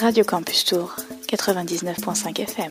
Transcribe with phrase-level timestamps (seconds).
[0.00, 0.94] Radio Campus Tour,
[1.28, 2.70] 99.5 FM.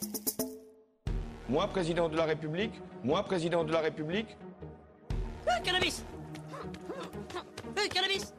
[1.49, 4.38] Moi, président de la République, moi, président de la République.
[5.48, 6.04] Ah, cannabis
[7.84, 8.34] Eh, cannabis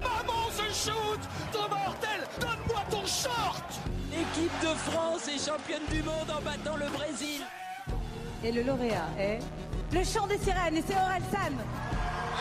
[0.00, 1.20] Maman se shoot
[1.52, 3.64] Ton mortel Donne-moi ton short
[4.12, 7.42] L'équipe de France est championne du monde en battant le Brésil
[8.44, 9.38] Et le lauréat est
[9.92, 11.52] le chant des sirènes et c'est Aurel San.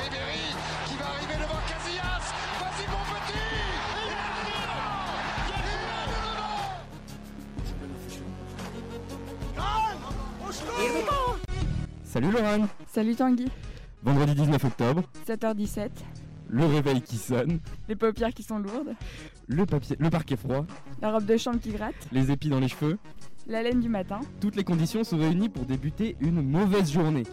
[0.04, 0.53] Ribéry
[12.04, 13.48] Salut Laurent Salut Tanguy,
[14.04, 15.90] Vendredi 19 octobre, 7h17,
[16.48, 18.94] le réveil qui sonne, les paupières qui sont lourdes,
[19.48, 20.66] le, papier, le parquet froid,
[21.02, 23.00] la robe de chambre qui gratte, les épis dans les cheveux,
[23.48, 24.20] la laine du matin.
[24.40, 27.24] toutes les conditions sont réunies pour débuter une mauvaise journée.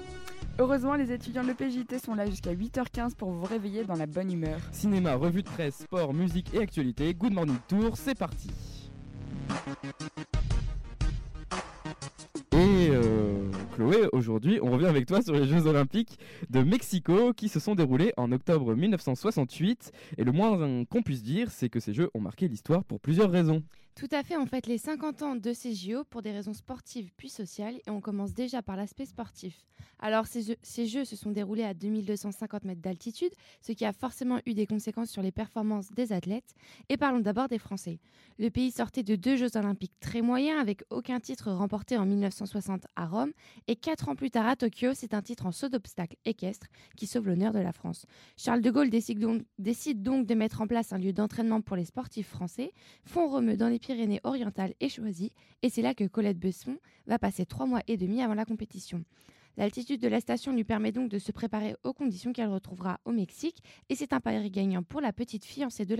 [0.58, 4.32] Heureusement, les étudiants de l'EPJT sont là jusqu'à 8h15 pour vous réveiller dans la bonne
[4.32, 4.58] humeur.
[4.72, 8.50] Cinéma, revue de presse, sport, musique et actualité, Good Morning Tour, c'est parti
[13.80, 16.18] Chloé, aujourd'hui, on revient avec toi sur les Jeux Olympiques
[16.50, 19.90] de Mexico qui se sont déroulés en octobre 1968.
[20.18, 23.30] Et le moins qu'on puisse dire, c'est que ces Jeux ont marqué l'histoire pour plusieurs
[23.30, 23.62] raisons.
[23.94, 27.10] Tout à fait, on fête les 50 ans de ces JO pour des raisons sportives
[27.16, 29.64] puis sociales et on commence déjà par l'aspect sportif.
[29.98, 34.54] Alors ces jeux, se sont déroulés à 2250 mètres d'altitude, ce qui a forcément eu
[34.54, 36.54] des conséquences sur les performances des athlètes.
[36.88, 37.98] Et parlons d'abord des Français.
[38.38, 42.86] Le pays sortait de deux Jeux olympiques très moyens avec aucun titre remporté en 1960
[42.96, 43.32] à Rome
[43.68, 47.06] et quatre ans plus tard à Tokyo, c'est un titre en saut d'obstacle équestre qui
[47.06, 48.06] sauve l'honneur de la France.
[48.36, 49.18] Charles de Gaulle décide
[50.02, 52.72] donc, de mettre en place un lieu d'entraînement pour les sportifs français.
[53.04, 57.46] Font Romeu dans les Pyrénées-Orientales est choisi et c'est là que Colette Besson va passer
[57.46, 59.04] trois mois et demi avant la compétition.
[59.56, 63.12] L'altitude de la station lui permet donc de se préparer aux conditions qu'elle retrouvera au
[63.12, 63.58] Mexique
[63.88, 65.96] et c'est un pari gagnant pour la petite fiancée de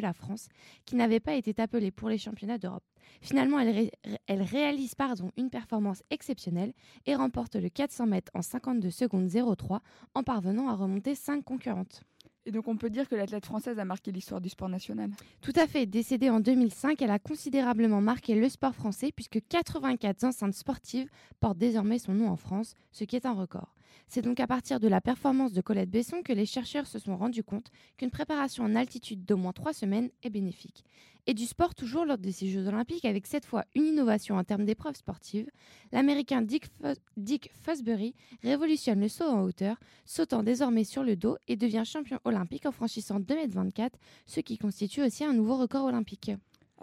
[0.00, 0.48] la, France
[0.86, 2.82] qui n'avait pas été appelée pour les championnats d'Europe.
[3.20, 3.92] Finalement, elle, ré-
[4.26, 4.94] elle réalise
[5.36, 6.72] une performance exceptionnelle
[7.06, 9.82] et remporte le 400 mètres en 52 secondes 03
[10.14, 12.02] en parvenant à remonter 5 concurrentes.
[12.46, 15.10] Et donc on peut dire que l'athlète française a marqué l'histoire du sport national.
[15.40, 15.86] Tout à fait.
[15.86, 21.08] Décédée en 2005, elle a considérablement marqué le sport français puisque 84 enceintes sportives
[21.40, 23.74] portent désormais son nom en France, ce qui est un record.
[24.08, 27.16] C'est donc à partir de la performance de Colette Besson que les chercheurs se sont
[27.16, 30.84] rendus compte qu'une préparation en altitude d'au moins trois semaines est bénéfique.
[31.26, 34.44] Et du sport toujours lors de ces Jeux olympiques avec cette fois une innovation en
[34.44, 35.48] termes d'épreuves sportives.
[35.90, 41.38] L'américain Dick, Fos- Dick Fosbury révolutionne le saut en hauteur, sautant désormais sur le dos
[41.48, 43.88] et devient champion olympique en franchissant 2,24 m,
[44.26, 46.30] ce qui constitue aussi un nouveau record olympique.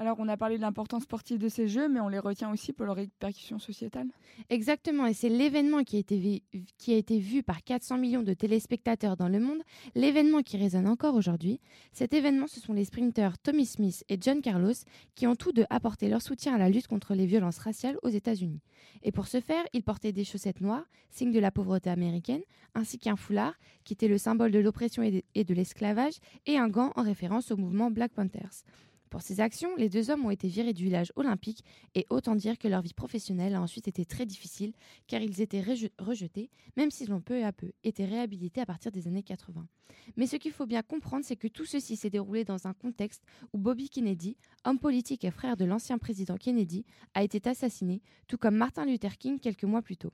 [0.02, 2.74] Alors on a parlé de l'importance sportive de ces jeux, mais on les retient aussi
[2.74, 4.08] pour leur répercussion sociétale.
[4.50, 6.42] Exactement, et c'est l'événement qui, a été vi-
[6.80, 9.60] qui a été vu par 400 millions de téléspectateurs dans le monde,
[9.94, 11.60] l'événement qui résonne encore aujourd'hui.
[11.92, 14.74] Cet événement, ce sont les sprinteurs Tommy Smith et John Carlos
[15.14, 18.10] qui ont tous deux apporté leur soutien à la lutte contre les violences raciales aux
[18.10, 18.62] États-Unis.
[19.04, 22.42] Et pour ce faire, ils portaient des chaussettes noires, signe de la pauvreté américaine,
[22.74, 23.54] ainsi qu'un foulard,
[23.84, 26.16] qui était le symbole de l'oppression et de l'esclavage,
[26.48, 28.64] et un gant en référence au mouvement Black Panthers.
[29.12, 32.58] Pour ces actions, les deux hommes ont été virés du village olympique et autant dire
[32.58, 34.72] que leur vie professionnelle a ensuite été très difficile
[35.06, 38.90] car ils étaient reje- rejetés, même s'ils ont peu à peu été réhabilités à partir
[38.90, 39.68] des années 80.
[40.16, 43.22] Mais ce qu'il faut bien comprendre, c'est que tout ceci s'est déroulé dans un contexte
[43.52, 48.38] où Bobby Kennedy, homme politique et frère de l'ancien président Kennedy, a été assassiné, tout
[48.38, 50.14] comme Martin Luther King quelques mois plus tôt.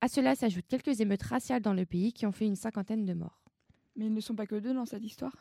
[0.00, 3.12] À cela s'ajoutent quelques émeutes raciales dans le pays qui ont fait une cinquantaine de
[3.12, 3.42] morts.
[3.94, 5.36] Mais ils ne sont pas que deux dans cette histoire?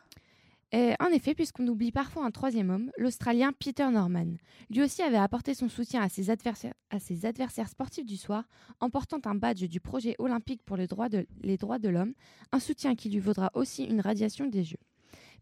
[0.73, 4.35] Et en effet, puisqu'on oublie parfois un troisième homme, l'Australien Peter Norman.
[4.69, 8.43] Lui aussi avait apporté son soutien à ses adversaires, sportifs du soir
[8.81, 12.13] en portant un badge du projet olympique pour les droits de l'homme,
[12.51, 14.79] un soutien qui lui vaudra aussi une radiation des Jeux.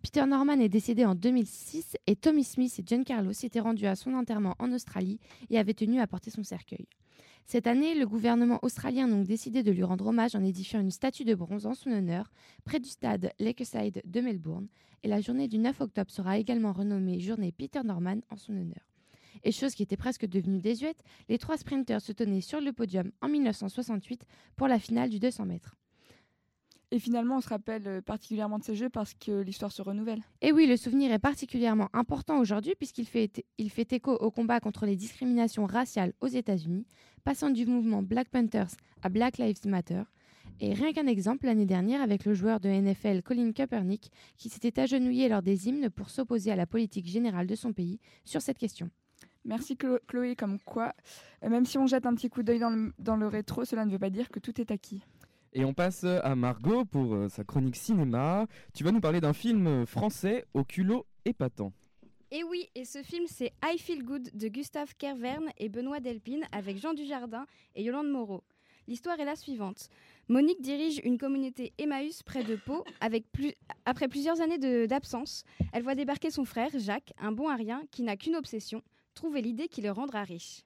[0.04, 3.96] Peter Norman est décédé en 2006 et Tommy Smith et John Carlos s'étaient rendus à
[3.96, 5.20] son enterrement en Australie
[5.50, 6.86] et avaient tenu à porter son cercueil.
[7.48, 10.90] Cette année, le gouvernement australien a donc décidé de lui rendre hommage en édifiant une
[10.90, 12.32] statue de bronze en son honneur
[12.64, 14.68] près du stade Lakeside de Melbourne
[15.04, 18.90] et la journée du 9 octobre sera également renommée journée Peter Norman en son honneur.
[19.44, 23.12] Et chose qui était presque devenue désuète, les trois sprinteurs se tenaient sur le podium
[23.22, 24.26] en 1968
[24.56, 25.76] pour la finale du 200 mètres.
[26.96, 30.22] Et finalement, on se rappelle euh, particulièrement de ces jeux parce que l'histoire se renouvelle.
[30.42, 34.62] Et oui, le souvenir est particulièrement important aujourd'hui puisqu'il fait, il fait écho au combat
[34.62, 36.86] contre les discriminations raciales aux États-Unis,
[37.26, 38.70] passant du mouvement Black Panthers
[39.02, 40.04] à Black Lives Matter.
[40.62, 44.80] Et rien qu'un exemple, l'année dernière, avec le joueur de NFL Colin Kaepernick, qui s'était
[44.80, 48.58] agenouillé lors des hymnes pour s'opposer à la politique générale de son pays sur cette
[48.58, 48.90] question.
[49.44, 50.94] Merci Chlo- Chloé, comme quoi,
[51.44, 53.86] euh, même si on jette un petit coup d'œil dans le, dans le rétro, cela
[53.86, 55.04] ne veut pas dire que tout est acquis.
[55.58, 58.46] Et on passe à Margot pour euh, sa chronique cinéma.
[58.74, 61.72] Tu vas nous parler d'un film français au culot épatant.
[62.30, 66.44] Et oui, et ce film c'est I Feel Good de Gustave Kerverne et Benoît Delpine
[66.52, 68.44] avec Jean Dujardin et Yolande Moreau.
[68.90, 69.88] L'histoire est la suivante.
[70.28, 72.84] Monique dirige une communauté Emmaüs près de Pau.
[73.86, 78.04] Après plusieurs années d'absence, elle voit débarquer son frère, Jacques, un bon à rien qui
[78.04, 80.64] n'a qu'une obsession, trouver l'idée qui le rendra riche.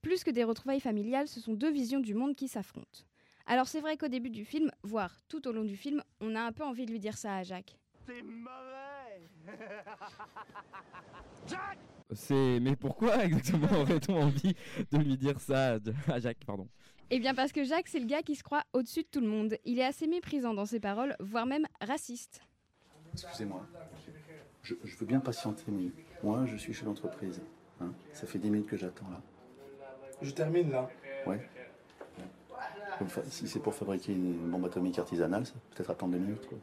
[0.00, 3.04] Plus que des retrouvailles familiales, ce sont deux visions du monde qui s'affrontent.
[3.52, 6.40] Alors c'est vrai qu'au début du film, voire tout au long du film, on a
[6.40, 7.76] un peu envie de lui dire ça à Jacques.
[8.06, 9.28] C'est mauvais
[11.46, 11.78] Jack
[12.12, 14.54] C'est mais pourquoi exactement aurait-on envie
[14.90, 15.76] de lui dire ça
[16.08, 16.66] à Jacques pardon?
[17.10, 19.28] Eh bien parce que Jacques, c'est le gars qui se croit au-dessus de tout le
[19.28, 19.58] monde.
[19.66, 22.40] Il est assez méprisant dans ses paroles, voire même raciste.
[23.12, 23.66] Excusez-moi.
[24.62, 25.90] Je, je veux bien patienter, mais
[26.22, 27.42] moi, je suis chez l'entreprise.
[27.82, 27.92] hein.
[28.14, 29.20] Ça fait 10 minutes que j'attends là.
[30.22, 30.88] Je termine là.
[31.26, 31.46] Ouais.
[33.28, 36.46] Si c'est pour fabriquer une bombe atomique artisanale, ça peut peut-être attendre deux minutes.
[36.48, 36.58] Quoi.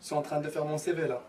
[0.00, 1.22] Je suis en train de faire mon CV là.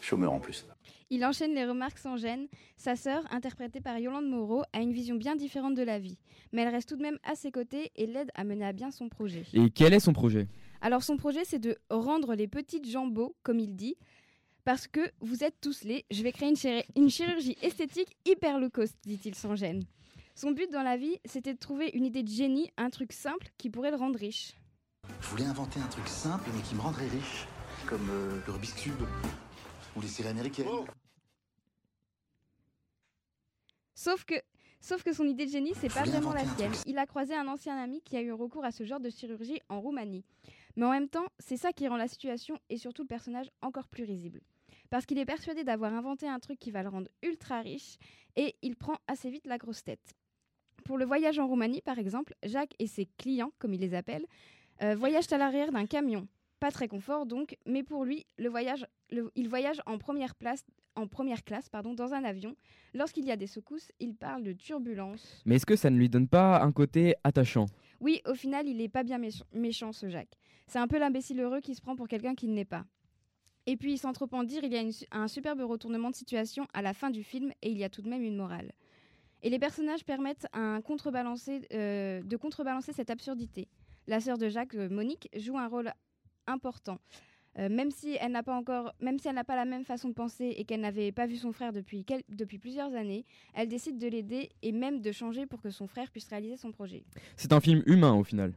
[0.00, 0.66] Chômeur en plus.
[1.12, 2.46] Il enchaîne les remarques sans gêne.
[2.76, 6.18] Sa sœur, interprétée par Yolande Moreau, a une vision bien différente de la vie.
[6.52, 8.90] Mais elle reste tout de même à ses côtés et l'aide à mener à bien
[8.90, 9.44] son projet.
[9.52, 10.46] Et quel est son projet?
[10.80, 13.96] Alors son projet, c'est de rendre les petites jambes beaux, comme il dit.
[14.64, 16.52] Parce que vous êtes tous les, je vais créer
[16.96, 19.84] une, chirurgie esthétique hyper low cost, dit-il sans gêne.
[20.34, 23.50] Son but dans la vie, c'était de trouver une idée de génie, un truc simple
[23.58, 24.54] qui pourrait le rendre riche.
[25.20, 27.46] Je voulais inventer un truc simple, mais qui me rendrait riche.
[27.86, 29.02] Comme euh, le Rubik's Cube
[29.96, 30.66] ou les séries américaines.
[33.94, 34.34] Sauf que,
[34.80, 36.72] sauf que son idée de génie, c'est pas vraiment la sienne.
[36.86, 39.60] Il a croisé un ancien ami qui a eu recours à ce genre de chirurgie
[39.68, 40.24] en Roumanie.
[40.80, 43.86] Mais en même temps, c'est ça qui rend la situation et surtout le personnage encore
[43.86, 44.40] plus risible.
[44.88, 47.98] Parce qu'il est persuadé d'avoir inventé un truc qui va le rendre ultra riche
[48.34, 50.14] et il prend assez vite la grosse tête.
[50.86, 54.24] Pour le voyage en Roumanie, par exemple, Jacques et ses clients, comme il les appelle,
[54.82, 56.26] euh, voyagent à l'arrière d'un camion.
[56.60, 60.64] Pas très confort donc, mais pour lui, le voyage, le- il voyage en première, place,
[60.96, 62.56] en première classe pardon, dans un avion.
[62.94, 65.42] Lorsqu'il y a des secousses, il parle de turbulence.
[65.44, 67.66] Mais est-ce que ça ne lui donne pas un côté attachant?
[68.00, 70.38] Oui, au final, il n'est pas bien méch- méchant, ce Jacques.
[70.70, 72.84] C'est un peu l'imbécile heureux qui se prend pour quelqu'un qu'il n'est pas.
[73.66, 76.80] Et puis, sans trop en dire, il y a un superbe retournement de situation à
[76.80, 78.70] la fin du film et il y a tout de même une morale.
[79.42, 83.66] Et les personnages permettent un euh, de contrebalancer cette absurdité.
[84.06, 85.92] La sœur de Jacques, euh, Monique, joue un rôle
[86.46, 87.00] important.
[87.58, 90.08] Euh, même si elle n'a pas encore, même si elle n'a pas la même façon
[90.08, 93.24] de penser et qu'elle n'avait pas vu son frère depuis plusieurs années,
[93.54, 96.70] elle décide de l'aider et même de changer pour que son frère puisse réaliser son
[96.70, 97.02] projet.
[97.34, 98.52] C'est un film humain au final.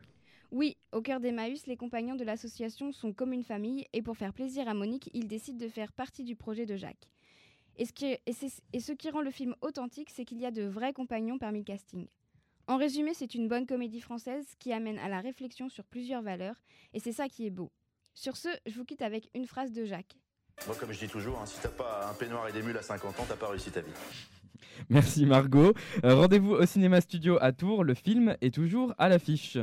[0.54, 4.34] Oui, au cœur d'Emmaüs, les compagnons de l'association sont comme une famille et pour faire
[4.34, 7.10] plaisir à Monique, ils décident de faire partie du projet de Jacques.
[7.76, 10.46] Et ce qui, et c'est- et ce qui rend le film authentique, c'est qu'il y
[10.46, 12.06] a de vrais compagnons parmi le casting.
[12.68, 16.62] En résumé, c'est une bonne comédie française qui amène à la réflexion sur plusieurs valeurs
[16.94, 17.72] et c'est ça qui est beau.
[18.14, 20.18] Sur ce, je vous quitte avec une phrase de Jacques.
[20.68, 22.84] Moi, comme je dis toujours, hein, si t'as pas un peignoir et des mules à
[22.84, 23.90] 50 ans, t'as pas réussi ta vie.
[24.90, 25.74] Merci Margot.
[26.04, 27.84] Euh, Rendez-vous au Cinéma Studio à Tours.
[27.84, 29.58] Le film est toujours à l'affiche.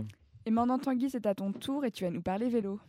[0.46, 2.80] Et maintenant, Tanguy, c'est à ton tour et tu vas nous parler vélo.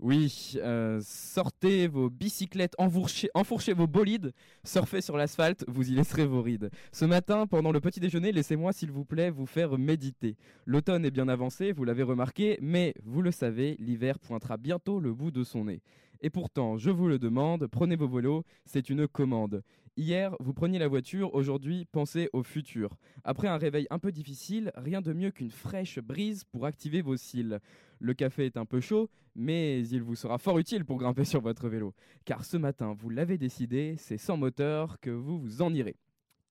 [0.00, 4.32] Oui, euh, sortez vos bicyclettes, enfourchez, enfourchez vos bolides,
[4.64, 6.70] surfez sur l'asphalte, vous y laisserez vos rides.
[6.92, 10.36] Ce matin, pendant le petit déjeuner, laissez-moi s'il vous plaît vous faire méditer.
[10.66, 15.12] L'automne est bien avancé, vous l'avez remarqué, mais vous le savez, l'hiver pointera bientôt le
[15.12, 15.80] bout de son nez.
[16.20, 19.62] Et pourtant, je vous le demande, prenez vos vélos, c'est une commande.
[19.96, 22.96] Hier, vous preniez la voiture, aujourd'hui, pensez au futur.
[23.22, 27.16] Après un réveil un peu difficile, rien de mieux qu'une fraîche brise pour activer vos
[27.16, 27.60] cils.
[28.00, 31.40] Le café est un peu chaud, mais il vous sera fort utile pour grimper sur
[31.40, 31.94] votre vélo.
[32.24, 35.94] Car ce matin, vous l'avez décidé, c'est sans moteur que vous vous en irez.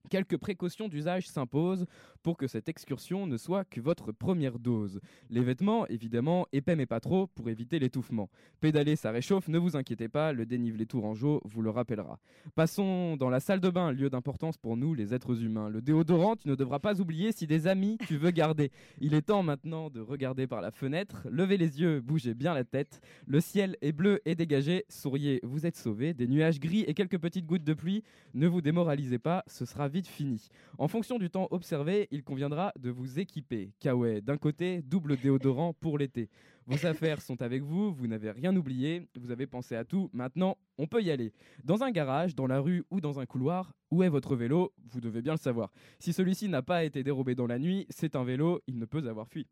[0.10, 1.86] Quelques précautions d'usage s'imposent
[2.24, 5.00] pour que cette excursion ne soit que votre première dose.
[5.30, 8.30] Les vêtements, évidemment, épais mais pas trop pour éviter l'étouffement.
[8.60, 12.20] Pédaler, ça réchauffe, ne vous inquiétez pas, le dénivelé tourangeau vous le rappellera.
[12.54, 15.70] Passons dans la salle de bain, lieu d'importance pour nous, les êtres humains.
[15.70, 18.72] Le déodorant, tu ne devras pas oublier si des amis tu veux garder.
[19.00, 22.66] Il est temps maintenant de regarder par la fenêtre, levez les yeux, bougez bien la
[22.66, 23.02] tête.
[23.26, 26.14] Le ciel est bleu et dégagé, souriez, vous êtes sauvés.
[26.14, 29.88] Des nuages gris et quelques petites gouttes de pluie, ne vous démoralisez pas, ce sera
[29.94, 30.50] vite fini.
[30.80, 33.72] En fonction du temps observé, il conviendra de vous équiper.
[33.80, 36.30] Kawaii, d'un côté, double déodorant pour l'été.
[36.66, 40.58] Vos affaires sont avec vous, vous n'avez rien oublié, vous avez pensé à tout, maintenant
[40.80, 41.32] on peut y aller.
[41.64, 44.74] Dans un garage, dans la rue ou dans un couloir, où est votre vélo?
[44.90, 45.72] Vous devez bien le savoir.
[46.00, 49.08] Si celui-ci n'a pas été dérobé dans la nuit, c'est un vélo, il ne peut
[49.08, 49.48] avoir fui.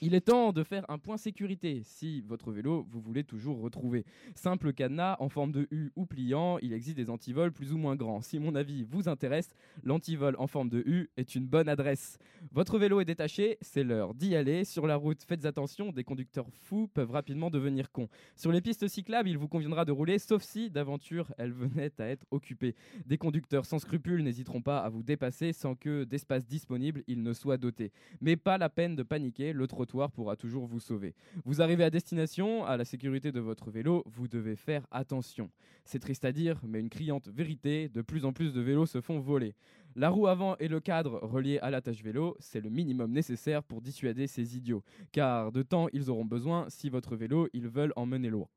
[0.00, 4.04] Il est temps de faire un point sécurité si votre vélo vous voulez toujours retrouver.
[4.34, 7.94] Simple cadenas en forme de U ou pliant, il existe des antivols plus ou moins
[7.94, 8.22] grands.
[8.22, 12.18] Si mon avis vous intéresse, l'antivol en forme de U est une bonne adresse.
[12.50, 14.64] Votre vélo est détaché, c'est l'heure d'y aller.
[14.64, 18.08] Sur la route, faites attention, des conducteurs fous peuvent rapidement devenir cons.
[18.34, 22.06] Sur les pistes cyclables, il vous conviendra de rouler, sauf si d'aventure elle venait à
[22.06, 22.74] être occupée.
[23.06, 27.32] Des conducteurs sans scrupules n'hésiteront pas à vous dépasser sans que d'espace disponible il ne
[27.32, 27.92] soit doté.
[28.20, 29.52] Mais pas la peine de paniquer,
[29.86, 31.14] pourra toujours vous sauver.
[31.44, 35.50] Vous arrivez à destination, à la sécurité de votre vélo, vous devez faire attention.
[35.84, 39.00] C'est triste à dire, mais une criante vérité, de plus en plus de vélos se
[39.00, 39.54] font voler.
[39.94, 43.82] La roue avant et le cadre reliés à l'attache vélo, c'est le minimum nécessaire pour
[43.82, 48.30] dissuader ces idiots, car de temps ils auront besoin si votre vélo ils veulent emmener
[48.30, 48.48] loin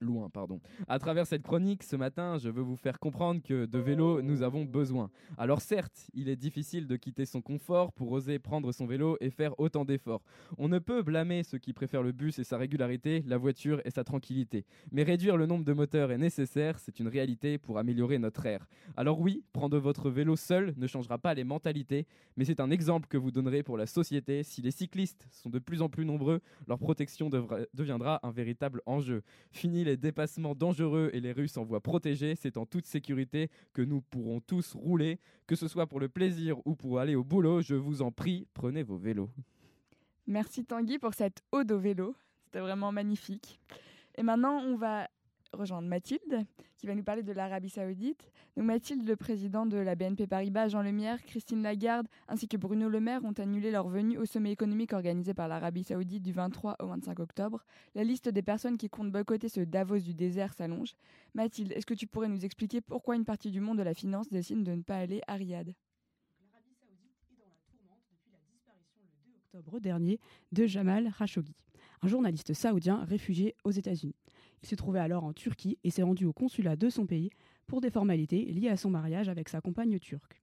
[0.00, 0.28] loin.
[0.30, 0.60] Pardon.
[0.88, 4.42] À travers cette chronique, ce matin, je veux vous faire comprendre que de vélo, nous
[4.42, 5.10] avons besoin.
[5.38, 9.30] Alors certes, il est difficile de quitter son confort pour oser prendre son vélo et
[9.30, 10.22] faire autant d'efforts.
[10.58, 13.90] On ne peut blâmer ceux qui préfèrent le bus et sa régularité, la voiture et
[13.90, 14.64] sa tranquillité.
[14.92, 18.66] Mais réduire le nombre de moteurs est nécessaire, c'est une réalité pour améliorer notre air.
[18.96, 23.08] Alors oui, prendre votre vélo seul ne changera pas les mentalités, mais c'est un exemple
[23.08, 24.42] que vous donnerez pour la société.
[24.42, 29.22] Si les cyclistes sont de plus en plus nombreux, leur protection deviendra un véritable enjeu.
[29.52, 33.82] Fini les dépassements dangereux et les Russes en voie protégée, c'est en toute sécurité que
[33.82, 37.60] nous pourrons tous rouler, que ce soit pour le plaisir ou pour aller au boulot.
[37.60, 39.30] Je vous en prie, prenez vos vélos.
[40.26, 42.14] Merci Tanguy pour cette ode au vélo.
[42.44, 43.60] C'était vraiment magnifique.
[44.16, 45.08] Et maintenant, on va
[45.52, 48.30] rejoindre Mathilde, qui va nous parler de l'Arabie Saoudite.
[48.56, 53.00] Mathilde, le président de la BNP Paribas, Jean Lemierre, Christine Lagarde, ainsi que Bruno Le
[53.00, 56.86] Maire ont annulé leur venue au sommet économique organisé par l'Arabie Saoudite du 23 au
[56.86, 57.64] 25 octobre.
[57.94, 60.94] La liste des personnes qui comptent boycotter ce Davos du désert s'allonge.
[61.34, 64.28] Mathilde, est-ce que tu pourrais nous expliquer pourquoi une partie du monde de la finance
[64.28, 65.74] décide de ne pas aller à Riyad?
[66.40, 70.20] L'Arabie Saoudite est dans la tourmente depuis la disparition le 2 octobre dernier
[70.52, 71.54] de Jamal Khashoggi,
[72.02, 74.14] un journaliste saoudien réfugié aux États-Unis.
[74.62, 77.30] Il se trouvait alors en Turquie et s'est rendu au consulat de son pays
[77.66, 80.42] pour des formalités liées à son mariage avec sa compagne turque.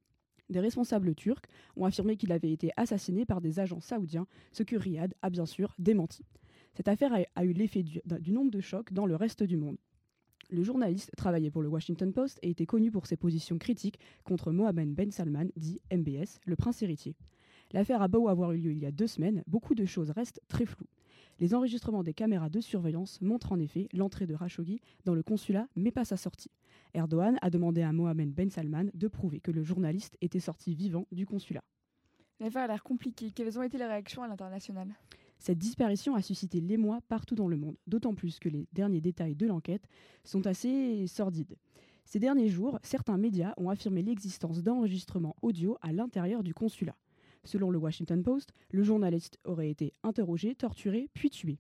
[0.50, 1.44] Des responsables turcs
[1.76, 5.46] ont affirmé qu'il avait été assassiné par des agents saoudiens, ce que Riyad a bien
[5.46, 6.24] sûr démenti.
[6.74, 9.78] Cette affaire a, eu l'effet du, nombre de chocs dans le reste du monde.
[10.50, 14.52] Le journaliste travaillait pour le Washington Post et était connu pour ses positions critiques contre
[14.52, 17.16] Mohammed Ben Salman, dit MBS, le prince héritier.
[17.74, 20.40] L'affaire a beau avoir eu lieu il y a deux semaines, beaucoup de choses restent
[20.48, 20.88] très floues.
[21.40, 25.68] Les enregistrements des caméras de surveillance montrent en effet l'entrée de Khashoggi dans le consulat,
[25.76, 26.50] mais pas sa sortie.
[26.96, 31.06] Erdogan a demandé à Mohamed Ben Salman de prouver que le journaliste était sorti vivant
[31.12, 31.64] du consulat.
[32.40, 33.32] L'affaire a l'air compliquée.
[33.32, 34.88] Quelles ont été les réactions à l'international?
[35.40, 39.36] Cette disparition a suscité l'émoi partout dans le monde, d'autant plus que les derniers détails
[39.36, 39.88] de l'enquête
[40.24, 41.56] sont assez sordides.
[42.06, 46.96] Ces derniers jours, certains médias ont affirmé l'existence d'enregistrements audio à l'intérieur du consulat.
[47.48, 51.60] Selon le Washington Post, le journaliste aurait été interrogé, torturé, puis tué.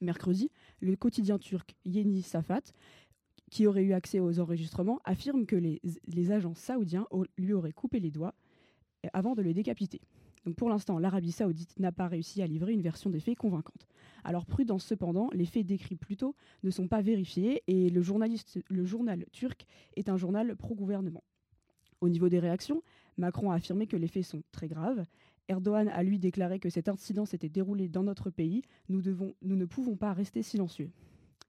[0.00, 0.48] Mercredi,
[0.78, 2.62] le quotidien turc Yeni Safat,
[3.50, 8.12] qui aurait eu accès aux enregistrements, affirme que les, agents saoudiens lui auraient coupé les
[8.12, 8.32] doigts
[9.04, 10.00] euh, avant de le décapiter.
[10.56, 13.88] Pour l'instant, l'Arabie saoudite n'a pas réussi à livrer une version des faits convaincante.
[14.22, 18.04] Alors prudence cependant, les faits décrits plus tôt ne sont pas vérifiés et le,
[18.68, 21.24] le journal turc est un journal pro-gouvernement.
[22.00, 22.84] Au niveau des réactions,
[23.18, 25.04] Macron a affirmé que les faits sont très graves.
[25.48, 28.62] Erdogan a lui déclaré que cet incident s'était déroulé dans notre pays.
[28.88, 30.90] Nous, ne pouvons pas rester silencieux.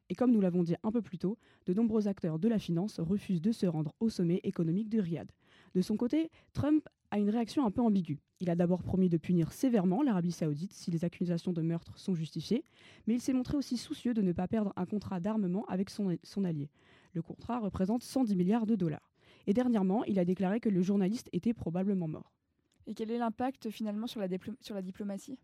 [0.09, 2.99] Et comme nous l'avons dit un peu plus tôt, de nombreux acteurs de la finance
[2.99, 5.31] refusent de se rendre au sommet économique de Riyad.
[5.75, 8.19] De son côté, Trump a une réaction un peu ambiguë.
[8.39, 12.15] Il a d'abord promis de punir sévèrement l'Arabie saoudite si les accusations de meurtre sont
[12.15, 12.63] justifiées,
[13.05, 16.17] mais il s'est montré aussi soucieux de ne pas perdre un contrat d'armement avec son,
[16.23, 16.69] son allié.
[17.13, 19.08] Le contrat représente 110 milliards de dollars.
[19.47, 22.33] Et dernièrement, il a déclaré que le journaliste était probablement mort.
[22.87, 24.27] Et quel est l'impact finalement sur la,
[24.61, 25.37] sur la diplomatie?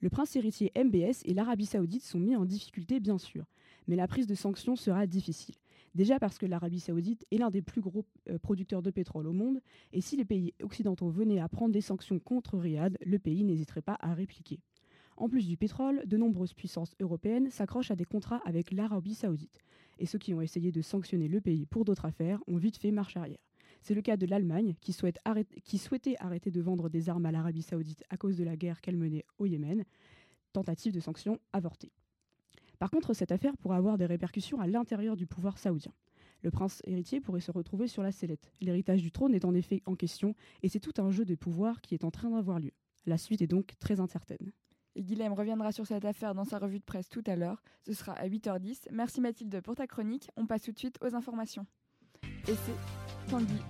[0.00, 3.44] Le prince héritier MBS et l'Arabie saoudite sont mis en difficulté bien sûr,
[3.88, 5.56] mais la prise de sanctions sera difficile.
[5.94, 9.32] Déjà parce que l'Arabie saoudite est l'un des plus gros euh, producteurs de pétrole au
[9.32, 9.60] monde,
[9.92, 13.82] et si les pays occidentaux venaient à prendre des sanctions contre Riyad, le pays n'hésiterait
[13.82, 14.60] pas à répliquer.
[15.16, 19.58] En plus du pétrole, de nombreuses puissances européennes s'accrochent à des contrats avec l'Arabie saoudite,
[19.98, 22.90] et ceux qui ont essayé de sanctionner le pays pour d'autres affaires ont vite fait
[22.90, 23.38] marche arrière.
[23.82, 28.04] C'est le cas de l'Allemagne, qui, souhaitait arrêter de vendre des armes à l'Arabie saoudite
[28.10, 29.84] à cause de la guerre qu'elle menait au Yémen.
[30.52, 31.92] Tentative de sanctions avortée.
[32.78, 35.92] Par contre, cette affaire pourrait avoir des répercussions à l'intérieur du pouvoir saoudien.
[36.42, 38.52] Le prince héritier pourrait se retrouver sur la sellette.
[38.60, 41.80] L'héritage du trône est en effet en question, et c'est tout un jeu de pouvoir
[41.80, 42.72] qui est en train d'avoir lieu.
[43.06, 44.52] La suite est donc très incertaine.
[45.02, 47.62] Guilhem reviendra sur cette affaire dans sa revue de presse tout à l'heure.
[47.86, 48.88] Ce sera à 8h10.
[48.92, 50.30] Merci Mathilde pour ta chronique.
[50.36, 51.66] On passe tout de suite aux informations.
[52.48, 53.60] Et c'est Tanguy.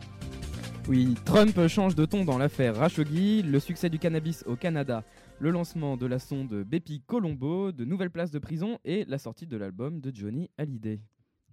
[0.89, 3.43] Oui, Trump change de ton dans l'affaire Rashoggi.
[3.43, 5.05] Le succès du cannabis au Canada
[5.41, 9.47] le lancement de la sonde Bepi Colombo, de nouvelles places de prison et la sortie
[9.47, 11.01] de l'album de Johnny Hallyday.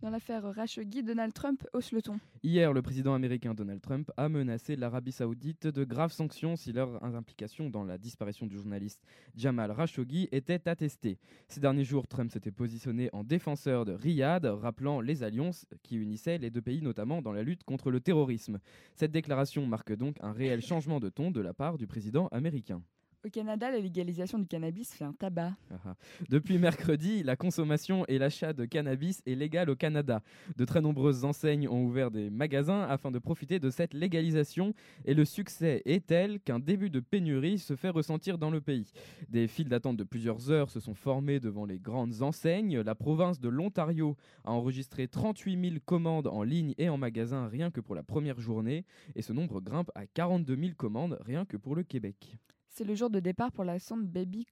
[0.02, 2.20] Dans l'affaire Khashoggi, Donald Trump hausse le ton.
[2.44, 7.02] Hier, le président américain Donald Trump a menacé l'Arabie saoudite de graves sanctions si leur
[7.04, 9.02] implication dans la disparition du journaliste
[9.36, 11.18] Jamal Khashoggi était attestée.
[11.48, 16.38] Ces derniers jours, Trump s'était positionné en défenseur de Riyad, rappelant les alliances qui unissaient
[16.38, 18.60] les deux pays, notamment dans la lutte contre le terrorisme.
[18.96, 22.84] Cette déclaration marque donc un réel changement de ton de la part du président américain.
[23.26, 25.54] Au Canada, la légalisation du cannabis fait un tabac.
[25.72, 25.96] Ah ah.
[26.30, 30.22] Depuis mercredi, la consommation et l'achat de cannabis est légal au Canada.
[30.58, 35.16] De très nombreuses enseignes ont ouvert des magasins afin de profiter de cette légalisation et
[35.16, 38.92] le succès est tel qu'un début de pénurie se fait ressentir dans le pays.
[39.28, 42.80] Des files d'attente de plusieurs heures se sont formées devant les grandes enseignes.
[42.82, 47.72] La province de l'Ontario a enregistré 38 000 commandes en ligne et en magasin rien
[47.72, 51.58] que pour la première journée et ce nombre grimpe à 42 000 commandes rien que
[51.58, 52.38] pour le Québec.
[52.78, 54.46] C'est le jour de départ pour la sonde Baby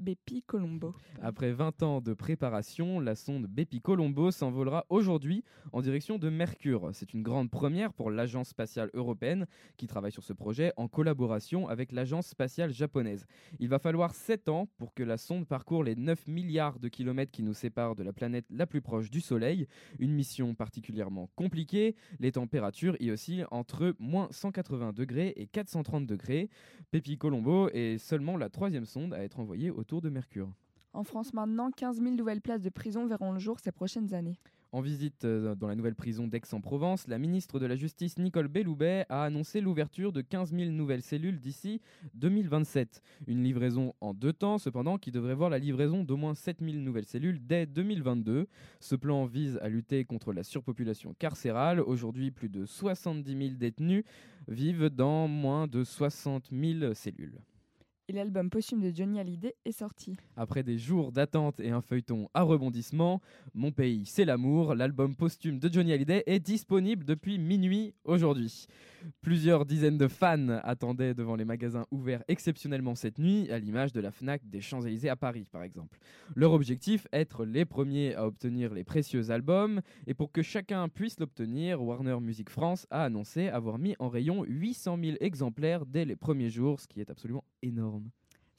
[0.00, 0.94] Bepi Colombo.
[1.20, 6.88] Après 20 ans de préparation, la sonde Bepi Colombo s'envolera aujourd'hui en direction de Mercure.
[6.94, 11.68] C'est une grande première pour l'Agence spatiale européenne qui travaille sur ce projet en collaboration
[11.68, 13.26] avec l'Agence spatiale japonaise.
[13.58, 17.30] Il va falloir 7 ans pour que la sonde parcourt les 9 milliards de kilomètres
[17.30, 19.66] qui nous séparent de la planète la plus proche du Soleil.
[19.98, 21.94] Une mission particulièrement compliquée.
[22.20, 26.48] Les températures y oscillent entre moins 180 degrés et 430 degrés.
[26.90, 30.52] Bepi Colombo est seulement la troisième sonde à être envoyée de Mercure.
[30.92, 34.38] En France maintenant, 15 000 nouvelles places de prison verront le jour ces prochaines années.
[34.72, 39.04] En visite euh, dans la nouvelle prison d'Aix-en-Provence, la ministre de la Justice Nicole Belloubet
[39.08, 41.80] a annoncé l'ouverture de 15 000 nouvelles cellules d'ici
[42.14, 43.02] 2027.
[43.26, 46.76] Une livraison en deux temps, cependant, qui devrait voir la livraison d'au moins 7 000
[46.76, 48.46] nouvelles cellules dès 2022.
[48.78, 51.80] Ce plan vise à lutter contre la surpopulation carcérale.
[51.80, 54.04] Aujourd'hui, plus de 70 000 détenus
[54.46, 57.40] vivent dans moins de 60 000 cellules
[58.10, 60.16] et l'album posthume de Johnny Hallyday est sorti.
[60.36, 63.20] Après des jours d'attente et un feuilleton à rebondissement,
[63.54, 68.66] Mon pays, c'est l'amour, l'album posthume de Johnny Hallyday est disponible depuis minuit aujourd'hui.
[69.22, 74.00] Plusieurs dizaines de fans attendaient devant les magasins ouverts exceptionnellement cette nuit, à l'image de
[74.00, 76.00] la FNAC des Champs-Élysées à Paris par exemple.
[76.34, 81.20] Leur objectif, être les premiers à obtenir les précieux albums, et pour que chacun puisse
[81.20, 86.16] l'obtenir, Warner Music France a annoncé avoir mis en rayon 800 000 exemplaires dès les
[86.16, 87.99] premiers jours, ce qui est absolument énorme.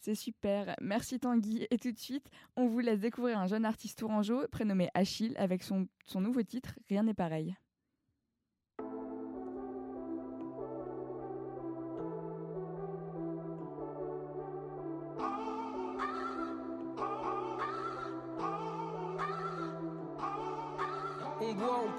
[0.04, 1.68] C'est super, merci Tanguy.
[1.70, 5.62] Et tout de suite, on vous laisse découvrir un jeune artiste tourangeau prénommé Achille avec
[5.62, 7.56] son, son nouveau titre Rien n'est pareil.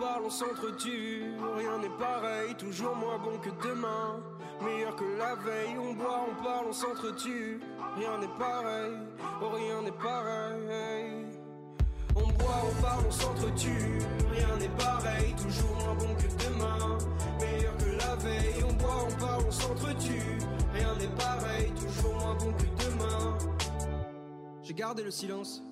[0.02, 1.22] Parle, on s'entretue,
[1.56, 4.20] rien n'est pareil, toujours moins bon que demain,
[4.60, 5.76] meilleur que la veille.
[5.78, 7.60] On boit, on parle, on s'entretue,
[7.96, 8.94] rien n'est pareil,
[9.40, 11.26] oh rien n'est pareil.
[12.16, 13.98] On boit, on parle, on s'entretue,
[14.32, 16.98] rien n'est pareil, toujours moins bon que demain,
[17.40, 18.64] meilleur que la veille.
[18.68, 20.38] On boit, on parle, on s'entretue,
[20.74, 23.38] rien n'est pareil, toujours moins bon que demain.
[24.62, 25.62] J'ai gardé le silence,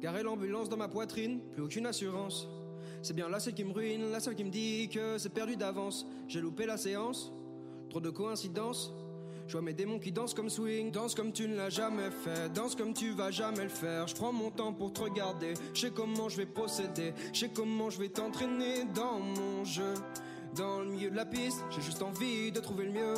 [0.00, 2.48] garé l'ambulance dans ma poitrine, plus aucune assurance.
[3.02, 5.56] C'est bien la seule qui me ruine, la seule qui me dit que c'est perdu
[5.56, 6.06] d'avance.
[6.26, 7.32] J'ai loupé la séance,
[7.90, 8.92] trop de coïncidences.
[9.46, 12.52] Je vois mes démons qui dansent comme swing, danse comme tu ne l'as jamais fait,
[12.52, 14.06] danse comme tu vas jamais le faire.
[14.06, 17.48] Je prends mon temps pour te regarder, je sais comment je vais procéder, je sais
[17.48, 19.94] comment je vais t'entraîner dans mon jeu.
[20.54, 23.14] Dans le milieu de la piste, j'ai juste envie de trouver le mieux.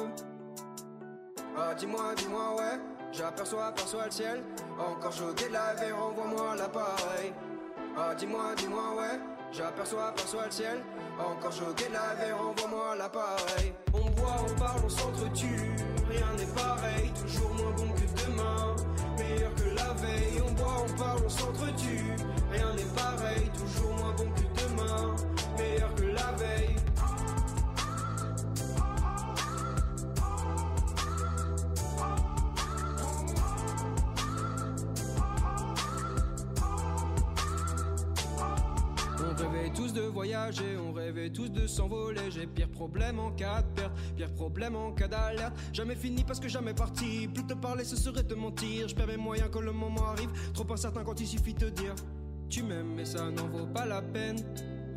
[1.57, 2.81] Ah, dis-moi, dis-moi, ouais,
[3.13, 4.43] j'aperçois, aperçois le ciel.
[4.79, 7.33] Encore choqué de la verre, envoie-moi l'appareil.
[7.97, 9.40] Ah, dis-moi, dis-moi, ouais.
[9.53, 10.79] J'aperçois, aperçois le ciel.
[11.19, 13.75] Encore choqué de la verre, envoie-moi l'appareil.
[13.93, 15.75] On boit, on parle, on s'entretue.
[16.09, 18.77] Rien n'est pareil, toujours moins bon que demain.
[19.19, 20.43] Meilleur que la veille.
[20.47, 22.15] On boit, on parle, on s'entretue.
[22.53, 25.17] Rien n'est pareil, toujours moins bon que demain.
[25.59, 26.10] Meilleur que
[39.61, 42.31] rêvait tous de voyager, on rêvait tous de s'envoler.
[42.31, 45.55] J'ai pire problème en cas de perte, pire problème en cas d'alerte.
[45.73, 47.29] Jamais fini parce que jamais parti.
[47.29, 48.89] Plus te parler, ce serait te mentir.
[48.89, 50.31] Je perds mes moyens quand le moment arrive.
[50.55, 51.95] Trop incertain quand il suffit de te dire
[52.49, 54.39] Tu m'aimes, mais ça n'en vaut pas la peine.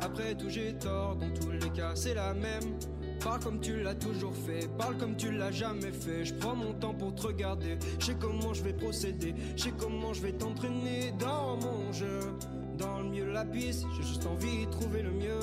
[0.00, 2.78] Après tout, j'ai tort, dans tous les cas, c'est la même.
[3.22, 6.24] Parle comme tu l'as toujours fait, parle comme tu l'as jamais fait.
[6.24, 9.72] Je prends mon temps pour te regarder, je sais comment je vais procéder, je sais
[9.78, 12.20] comment je vais t'entraîner dans mon jeu.
[12.76, 15.40] Dans le milieu de la piste, j'ai juste envie de trouver le mieux.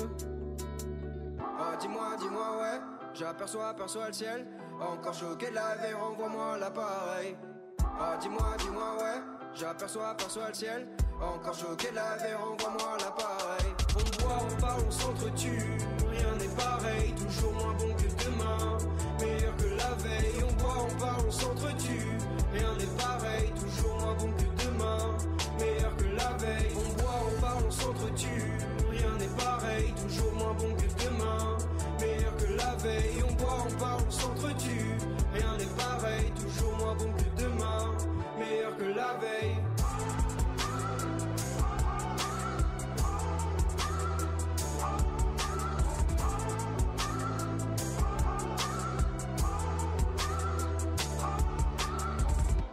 [1.40, 2.80] Ah, dis-moi, dis-moi, ouais,
[3.14, 4.46] j'aperçois, aperçois le ciel.
[4.80, 7.36] Encore choqué de la verre, envoie-moi l'appareil.
[7.80, 9.22] Oh, dis-moi, dis-moi, ouais.
[9.54, 10.88] J'aperçois, aperçois le ciel.
[11.20, 13.72] Encore choqué de la verre, envoie-moi l'appareil.
[13.96, 15.71] On boit, on parle, on s'entretue.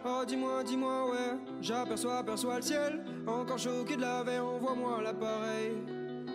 [0.02, 3.04] Oh dis-moi, dis-moi, ouais, j'aperçois, aperçois le ciel.
[3.26, 5.76] Encore choqué de la veille, envoie-moi l'appareil.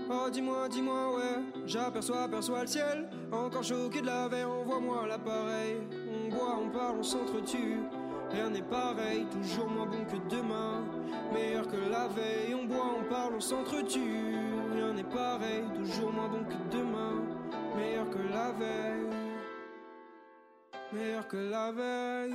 [0.10, 3.10] Oh dis-moi, dis-moi, ouais, j'aperçois, aperçois le ciel.
[3.32, 5.78] Encore choqué de la veille, envoie-moi l'appareil.
[6.10, 7.80] On boit, on parle, on s'entretue.
[8.36, 10.84] Rien n'est pareil, toujours moins bon que demain.
[11.34, 14.36] Meilleur que la veille, on boit, on parle, on s'entretue.
[14.74, 17.24] Rien n'est pareil, toujours moins bon que demain.
[17.78, 19.08] Meilleur que la veille.
[20.92, 22.34] Meilleur que la veille.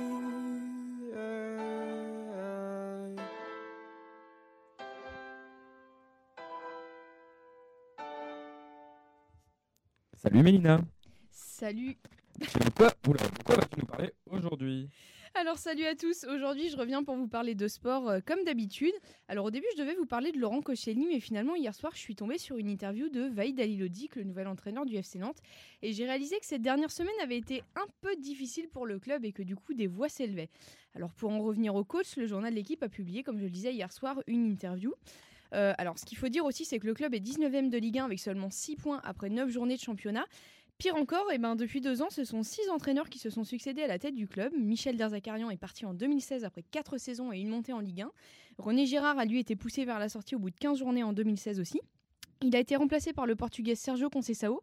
[10.15, 10.79] Salut Mélina.
[11.29, 11.95] Salut.
[12.39, 14.89] De quoi, oula, de quoi vas-tu nous parler aujourd'hui?
[15.41, 18.93] Alors salut à tous, aujourd'hui je reviens pour vous parler de sport euh, comme d'habitude.
[19.27, 21.99] Alors au début je devais vous parler de Laurent Koscielny mais finalement hier soir je
[21.99, 25.39] suis tombée sur une interview de Vaïd Alilodik, le nouvel entraîneur du FC Nantes
[25.81, 29.25] et j'ai réalisé que cette dernière semaine avait été un peu difficile pour le club
[29.25, 30.51] et que du coup des voix s'élevaient.
[30.93, 33.49] Alors pour en revenir au coach, le journal de l'équipe a publié comme je le
[33.49, 34.93] disais hier soir une interview.
[35.53, 37.97] Euh, alors ce qu'il faut dire aussi c'est que le club est 19e de Ligue
[37.97, 40.25] 1 avec seulement 6 points après 9 journées de championnat.
[40.81, 43.83] Pire encore, eh ben, depuis deux ans, ce sont six entraîneurs qui se sont succédés
[43.83, 44.51] à la tête du club.
[44.57, 48.11] Michel Derzakarian est parti en 2016 après quatre saisons et une montée en Ligue 1.
[48.57, 51.13] René Girard a lui été poussé vers la sortie au bout de 15 journées en
[51.13, 51.81] 2016 aussi.
[52.41, 54.59] Il a été remplacé par le portugais Sergio Conceição,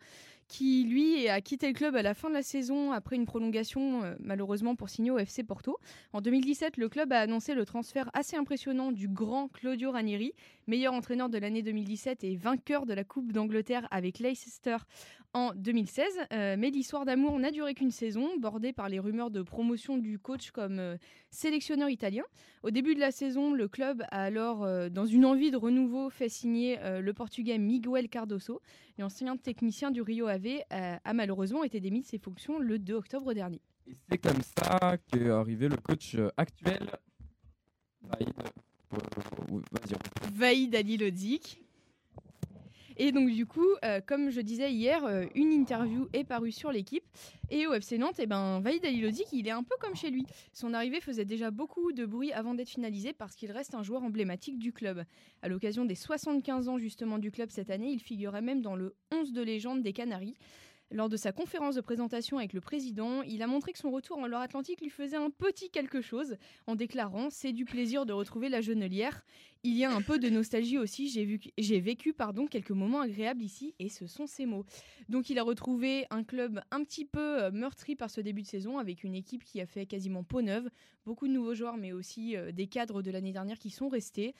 [0.48, 4.02] qui lui a quitté le club à la fin de la saison après une prolongation
[4.02, 5.76] euh, malheureusement pour signer au FC Porto.
[6.14, 10.32] En 2017, le club a annoncé le transfert assez impressionnant du grand Claudio Ranieri,
[10.66, 14.78] meilleur entraîneur de l'année 2017 et vainqueur de la Coupe d'Angleterre avec Leicester
[15.34, 16.06] en 2016.
[16.32, 20.18] Euh, mais l'histoire d'amour n'a duré qu'une saison, bordée par les rumeurs de promotion du
[20.18, 20.96] coach comme euh,
[21.30, 22.24] sélectionneur italien.
[22.62, 26.28] Au début de la saison, le club a alors, dans une envie de renouveau, fait
[26.28, 28.60] signer le portugais Miguel Cardoso,
[28.98, 32.94] l'ancien technicien du Rio Ave, euh, a malheureusement été démis de ses fonctions le 2
[32.94, 33.60] octobre dernier.
[33.86, 36.90] Et c'est comme ça qu'est arrivé le coach actuel.
[38.02, 38.32] Vaïd.
[38.90, 41.62] Vas-y, Vaïd Alilodzic.
[43.00, 46.72] Et donc du coup, euh, comme je disais hier, euh, une interview est parue sur
[46.72, 47.04] l'équipe.
[47.48, 50.26] Et au FC Nantes, eh ben, Vaïd Alilodzic, il est un peu comme chez lui.
[50.52, 54.02] Son arrivée faisait déjà beaucoup de bruit avant d'être finalisé parce qu'il reste un joueur
[54.02, 55.04] emblématique du club.
[55.42, 58.96] À l'occasion des 75 ans justement du club cette année, il figurait même dans le
[59.12, 60.34] 11 de légende des Canaries.
[60.90, 64.16] Lors de sa conférence de présentation avec le président, il a montré que son retour
[64.18, 68.48] en Loire-Atlantique lui faisait un petit quelque chose, en déclarant C'est du plaisir de retrouver
[68.48, 69.22] la Genelière.
[69.64, 71.10] Il y a un peu de nostalgie aussi,
[71.58, 74.64] j'ai vécu pardon, quelques moments agréables ici, et ce sont ses mots.
[75.10, 78.46] Donc il a retrouvé un club un petit peu euh, meurtri par ce début de
[78.46, 80.70] saison, avec une équipe qui a fait quasiment peau neuve,
[81.04, 84.34] beaucoup de nouveaux joueurs, mais aussi euh, des cadres de l'année dernière qui sont restés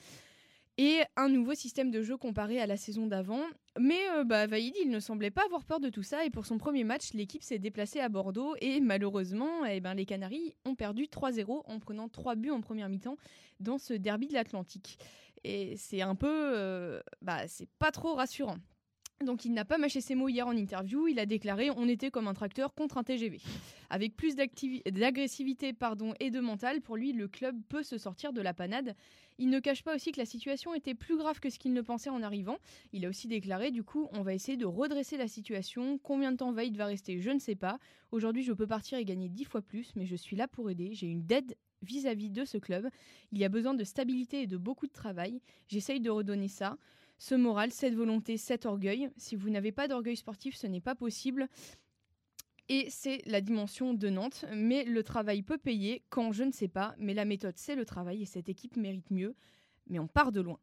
[0.79, 3.41] et un nouveau système de jeu comparé à la saison d'avant.
[3.77, 6.45] Mais euh, bah, Vaïd, il ne semblait pas avoir peur de tout ça et pour
[6.45, 10.75] son premier match, l'équipe s'est déplacée à Bordeaux et malheureusement, eh ben, les Canaries ont
[10.75, 13.17] perdu 3-0 en prenant 3 buts en première mi-temps
[13.59, 14.97] dans ce derby de l'Atlantique.
[15.43, 16.53] Et c'est un peu...
[16.55, 18.55] euh, bah, c'est pas trop rassurant.
[19.25, 22.09] Donc il n'a pas mâché ses mots hier en interview, il a déclaré on était
[22.09, 23.41] comme un tracteur contre un TGV.
[23.89, 25.73] Avec plus d'agressivité
[26.21, 28.95] et de mental, pour lui le club peut se sortir de la panade.
[29.37, 31.81] Il ne cache pas aussi que la situation était plus grave que ce qu'il ne
[31.81, 32.57] pensait en arrivant.
[32.93, 36.37] Il a aussi déclaré du coup on va essayer de redresser la situation, combien de
[36.37, 37.19] temps Vaïd va rester?
[37.19, 37.77] Je ne sais pas.
[38.11, 40.93] Aujourd'hui je peux partir et gagner 10 fois plus mais je suis là pour aider,
[40.93, 42.87] j'ai une dette vis-à-vis de ce club.
[43.33, 45.41] Il y a besoin de stabilité et de beaucoup de travail.
[45.67, 46.77] J'essaye de redonner ça
[47.19, 49.09] ce moral, cette volonté, cet orgueil.
[49.17, 51.47] Si vous n'avez pas d'orgueil sportif, ce n'est pas possible.
[52.69, 54.45] Et c'est la dimension de Nantes.
[54.55, 56.95] Mais le travail peut payer quand je ne sais pas.
[56.97, 59.35] Mais la méthode, c'est le travail et cette équipe mérite mieux.
[59.87, 60.59] Mais on part de loin.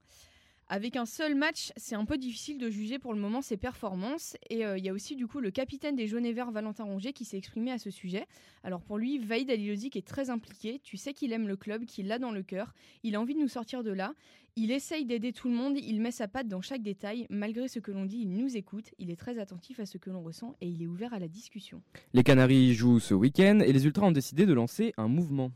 [0.68, 4.37] Avec un seul match, c'est un peu difficile de juger pour le moment ses performances.
[4.50, 6.83] Et euh, il y a aussi du coup le capitaine des jaunes et verts, Valentin
[6.83, 8.26] Rongier, qui s'est exprimé à ce sujet.
[8.64, 10.81] Alors pour lui, Vaïd Alilozic est très impliqué.
[10.83, 12.74] Tu sais qu'il aime le club, qu'il l'a dans le cœur.
[13.05, 14.12] Il a envie de nous sortir de là.
[14.57, 15.76] Il essaye d'aider tout le monde.
[15.79, 17.29] Il met sa patte dans chaque détail.
[17.31, 18.87] Malgré ce que l'on dit, il nous écoute.
[18.98, 21.29] Il est très attentif à ce que l'on ressent et il est ouvert à la
[21.29, 21.81] discussion.
[22.12, 25.52] Les Canaries jouent ce week-end et les Ultras ont décidé de lancer un mouvement.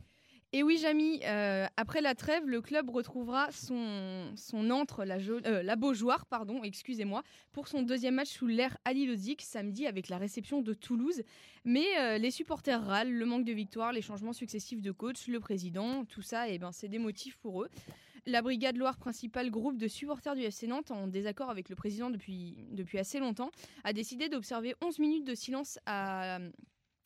[0.53, 5.77] Et oui, Jamy, euh, après la trêve, le club retrouvera son, son antre, la, euh,
[5.77, 10.61] Beaujoire, pardon, excusez-moi, pour son deuxième match sous l'air Ali Lozic samedi avec la réception
[10.61, 11.23] de Toulouse.
[11.65, 15.39] Mais euh, les supporters râlent, le manque de victoire, les changements successifs de coach, le
[15.39, 17.69] président, tout ça, eh ben, c'est des motifs pour eux.
[18.27, 22.11] La Brigade Loire, principal groupe de supporters du FC Nantes, en désaccord avec le président
[22.11, 23.53] depuis, depuis assez longtemps,
[23.85, 26.41] a décidé d'observer 11 minutes de silence à,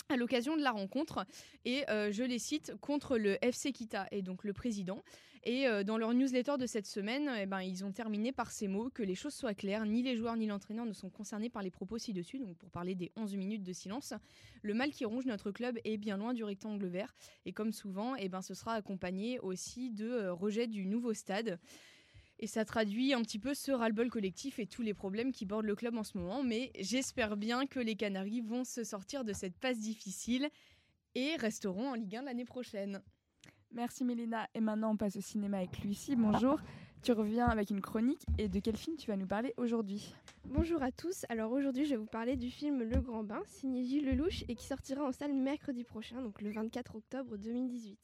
[0.09, 1.27] à l'occasion de la rencontre
[1.65, 5.03] et euh, je les cite contre le FC Kita et donc le président.
[5.47, 8.67] Et euh, dans leur newsletter de cette semaine eh ben, ils ont terminé par ces
[8.67, 11.63] mots que les choses soient claires ni les joueurs ni l'entraîneur ne sont concernés par
[11.63, 12.39] les propos ci-dessus.
[12.39, 14.15] Donc pour parler des 11 minutes de silence
[14.63, 17.15] le mal qui ronge notre club est bien loin du rectangle vert.
[17.45, 21.59] Et comme souvent eh ben, ce sera accompagné aussi de euh, rejet du nouveau stade
[22.45, 25.65] et ça traduit un petit peu ce ras-le-bol collectif et tous les problèmes qui bordent
[25.65, 26.43] le club en ce moment.
[26.43, 30.51] Mais j'espère bien que les Canaries vont se sortir de cette passe difficile
[31.15, 33.01] et resteront en Ligue 1 l'année prochaine.
[33.73, 34.47] Merci Mélina.
[34.55, 36.17] Et maintenant, on passe au cinéma avec Lucie.
[36.17, 36.61] Bonjour.
[37.03, 38.27] Tu reviens avec une chronique.
[38.37, 40.15] Et de quel film tu vas nous parler aujourd'hui?
[40.45, 43.83] Bonjour à tous, alors aujourd'hui je vais vous parler du film Le Grand Bain, signé
[43.85, 47.99] Gilles Lelouch et qui sortira en salle mercredi prochain, donc le 24 octobre 2018.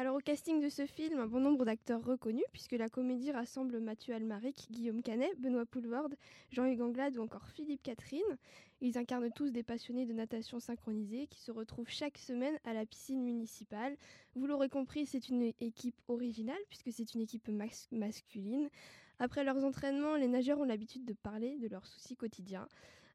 [0.00, 3.80] Alors au casting de ce film, un bon nombre d'acteurs reconnus, puisque la comédie rassemble
[3.80, 6.14] Mathieu Almaric, Guillaume Canet, Benoît Poulvorde,
[6.52, 8.38] Jean-Hugues Anglade ou encore Philippe Catherine.
[8.80, 12.86] Ils incarnent tous des passionnés de natation synchronisée qui se retrouvent chaque semaine à la
[12.86, 13.96] piscine municipale.
[14.36, 18.70] Vous l'aurez compris, c'est une équipe originale, puisque c'est une équipe mas- masculine.
[19.18, 22.68] Après leurs entraînements, les nageurs ont l'habitude de parler de leurs soucis quotidiens.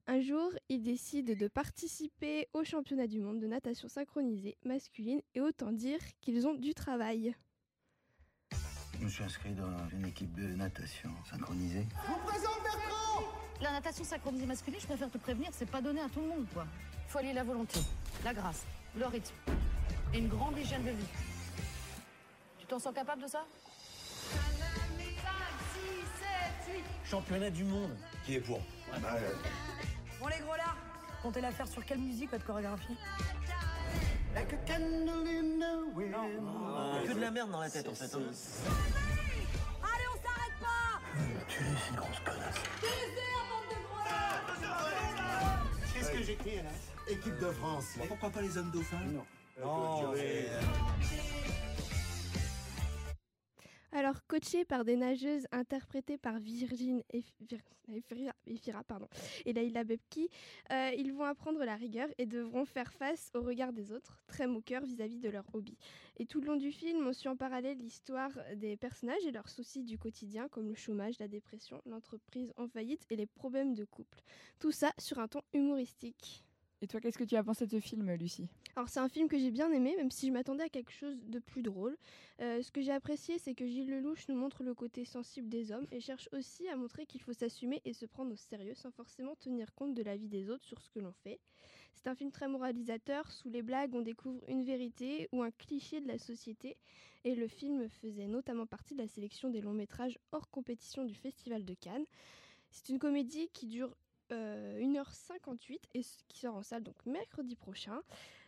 [0.06, 5.39] Un jour, ils décident de participer au championnat du monde de natation synchronisée masculine et
[5.39, 7.34] autant dire qu'ils ont du travail.
[9.00, 11.88] Je me suis inscrit dans une équipe de natation synchronisée.
[12.06, 13.24] vous présente Bertrand
[13.62, 16.48] La natation synchronisée masculine, je préfère te prévenir, c'est pas donné à tout le monde,
[16.54, 16.68] quoi.
[17.08, 17.80] Il faut allier la volonté,
[18.26, 18.66] la grâce,
[18.98, 19.36] le rythme
[20.13, 21.08] et une grande hygiène de vie.
[22.60, 23.46] Tu t'en sens capable de ça?
[27.06, 27.96] Championnat du monde.
[28.26, 28.60] Qui est pour?
[30.24, 30.74] Bon les gros là,
[31.22, 32.96] comptez la faire sur quelle musique, votre chorégraphie
[34.34, 36.16] Like a candle in the wind.
[37.06, 38.06] Que de la merde dans la tête en fait.
[38.16, 38.22] hein.
[39.84, 41.02] Allez, on s'arrête pas
[41.50, 42.56] Tu es une grosse connasse.
[45.94, 46.72] Qu'est-ce que j'écris là?
[47.10, 47.86] Équipe de France.
[48.08, 48.98] Pourquoi pas les hommes dauphins?
[49.12, 49.26] Non.
[49.62, 50.48] Non, mais-
[53.96, 57.60] Alors, coachés par des nageuses interprétées par Virgin Efira,
[59.46, 60.30] et Laila Bebki,
[60.72, 64.48] euh, ils vont apprendre la rigueur et devront faire face au regard des autres, très
[64.48, 65.78] moqueurs vis-à-vis de leur hobby.
[66.18, 69.50] Et tout le long du film, on suit en parallèle l'histoire des personnages et leurs
[69.50, 73.86] soucis du quotidien, comme le chômage, la dépression, l'entreprise en faillite et les problèmes de
[73.86, 74.24] couple.
[74.58, 76.44] Tout ça sur un ton humoristique.
[76.84, 78.50] Et toi, qu'est-ce que tu as pensé de ce film, Lucie?
[78.76, 81.15] Alors c'est un film que j'ai bien aimé, même si je m'attendais à quelque chose
[81.30, 81.98] de plus drôle.
[82.41, 85.72] Euh, ce que j'ai apprécié, c'est que Gilles Lelouch nous montre le côté sensible des
[85.72, 88.91] hommes et cherche aussi à montrer qu'il faut s'assumer et se prendre au sérieux sans
[88.91, 91.39] forcément tenir compte de la vie des autres sur ce que l'on fait.
[91.93, 96.02] C'est un film très moralisateur, sous les blagues on découvre une vérité ou un cliché
[96.02, 96.76] de la société
[97.24, 101.15] et le film faisait notamment partie de la sélection des longs métrages hors compétition du
[101.15, 102.06] Festival de Cannes.
[102.72, 103.96] C'est une comédie qui dure
[104.34, 108.02] euh, 1h58 et qui sort en salle donc mercredi prochain.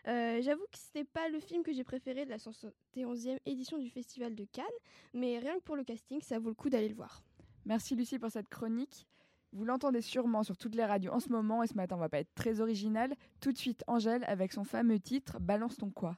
[0.08, 3.78] Euh, J'avoue que ce n'est pas le film que j'ai préféré de la 71e édition
[3.78, 4.65] du Festival de Cannes,
[5.13, 7.24] mais rien que pour le casting, ça vaut le coup d'aller le voir.
[7.65, 9.08] Merci Lucie pour cette chronique.
[9.54, 12.10] Vous l'entendez sûrement sur toutes les radios en ce moment et ce matin on va
[12.10, 13.15] pas être très original.
[13.39, 16.17] Tout de suite Angèle avec son fameux titre Balance ton quoi?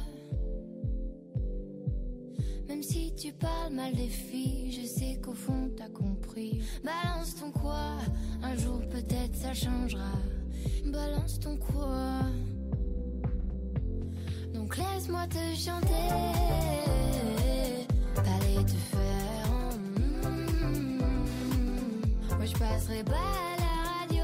[2.81, 6.63] Même si tu parles mal des filles, je sais qu'au fond t'as compris.
[6.83, 7.97] Balance ton quoi,
[8.41, 10.13] un jour peut-être ça changera.
[10.85, 12.21] Balance ton quoi.
[14.55, 16.09] Donc laisse-moi te chanter.
[18.15, 19.51] T'allais te faire.
[19.77, 20.97] mm,
[22.35, 24.23] Moi je passerai pas à la radio.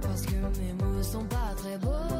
[0.00, 2.19] Parce que mes mots sont pas très beaux.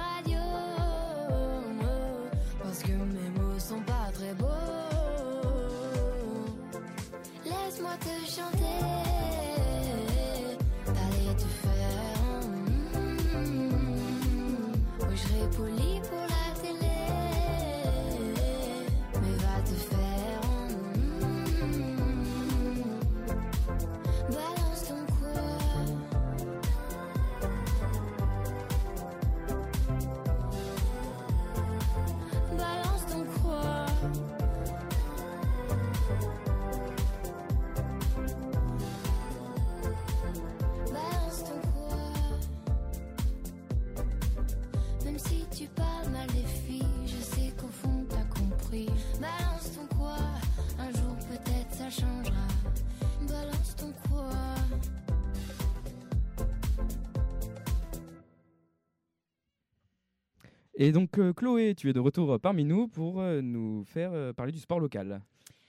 [60.83, 64.33] Et donc euh, Chloé, tu es de retour parmi nous pour euh, nous faire euh,
[64.33, 65.21] parler du sport local.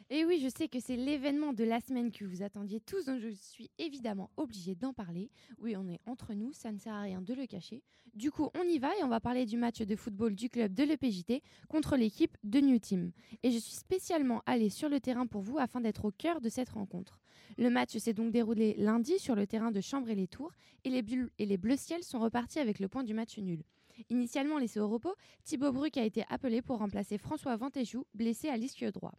[0.09, 3.21] Et oui, je sais que c'est l'événement de la semaine que vous attendiez tous, donc
[3.21, 5.31] je suis évidemment obligée d'en parler.
[5.59, 7.83] Oui, on est entre nous, ça ne sert à rien de le cacher.
[8.15, 10.73] Du coup, on y va et on va parler du match de football du club
[10.73, 13.13] de l'EPJT contre l'équipe de New Team.
[13.43, 16.49] Et je suis spécialement allée sur le terrain pour vous afin d'être au cœur de
[16.49, 17.21] cette rencontre.
[17.59, 20.53] Le match s'est donc déroulé lundi sur le terrain de Chambray-les-Tours
[20.85, 23.63] et les, Bleus- et les Bleus Ciel sont repartis avec le point du match nul.
[24.11, 28.57] Initialement laissé au repos, Thibaut Bruck a été appelé pour remplacer François Ventéjou, blessé à
[28.57, 29.15] l'ischio droit.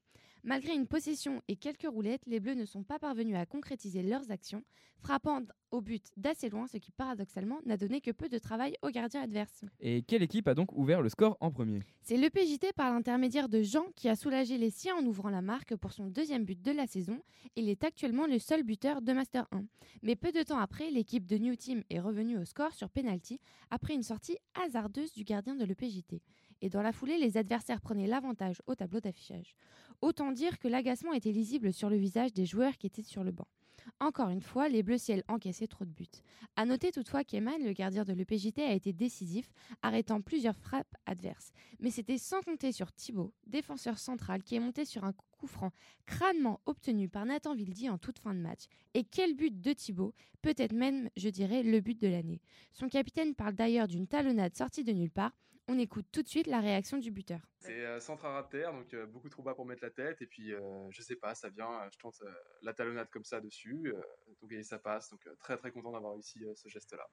[0.45, 4.29] Malgré une possession et quelques roulettes, les Bleus ne sont pas parvenus à concrétiser leurs
[4.29, 4.61] actions,
[4.97, 5.39] frappant
[5.71, 9.21] au but d'assez loin, ce qui paradoxalement n'a donné que peu de travail au gardien
[9.21, 9.63] adverse.
[9.79, 11.79] Et quelle équipe a donc ouvert le score en premier?
[12.01, 15.41] C'est le PJT par l'intermédiaire de Jean qui a soulagé les siens en ouvrant la
[15.41, 17.21] marque pour son deuxième but de la saison.
[17.55, 19.63] Il est actuellement le seul buteur de Master 1.
[20.01, 23.39] Mais peu de temps après, l'équipe de New Team est revenue au score sur penalty
[23.71, 26.21] après une sortie hasardeuse du gardien de l'EPJT.
[26.63, 29.53] Et dans la foulée, les adversaires prenaient l'avantage au tableau d'affichage.
[30.01, 33.33] Autant dire que l'agacement était lisible sur le visage des joueurs qui étaient sur le
[33.33, 33.47] banc.
[33.99, 36.07] Encore une fois, les Bleus Ciel encaissaient trop de buts.
[36.55, 41.51] À noter toutefois qu'Eman, le gardien de l'EPJT, a été décisif, arrêtant plusieurs frappes adverses.
[41.81, 45.73] Mais c'était sans compter sur Thibaut, défenseur central, qui est monté sur un coup franc
[46.05, 48.67] crânement obtenu par Nathan Vildy en toute fin de match.
[48.93, 52.39] Et quel but de Thibaut Peut-être même, je dirais, le but de l'année.
[52.71, 55.33] Son capitaine parle d'ailleurs d'une talonnade sortie de nulle part.
[55.69, 57.39] On écoute tout de suite la réaction du buteur.
[57.59, 60.21] C'est euh, centre à terre, donc euh, beaucoup trop bas pour mettre la tête.
[60.21, 60.59] Et puis, euh,
[60.91, 63.81] je sais pas, ça vient, euh, je tente euh, la talonnade comme ça dessus.
[63.85, 64.01] euh,
[64.41, 65.09] donc, et ça passe.
[65.09, 67.07] Donc, euh, très très content d'avoir réussi euh, ce geste-là.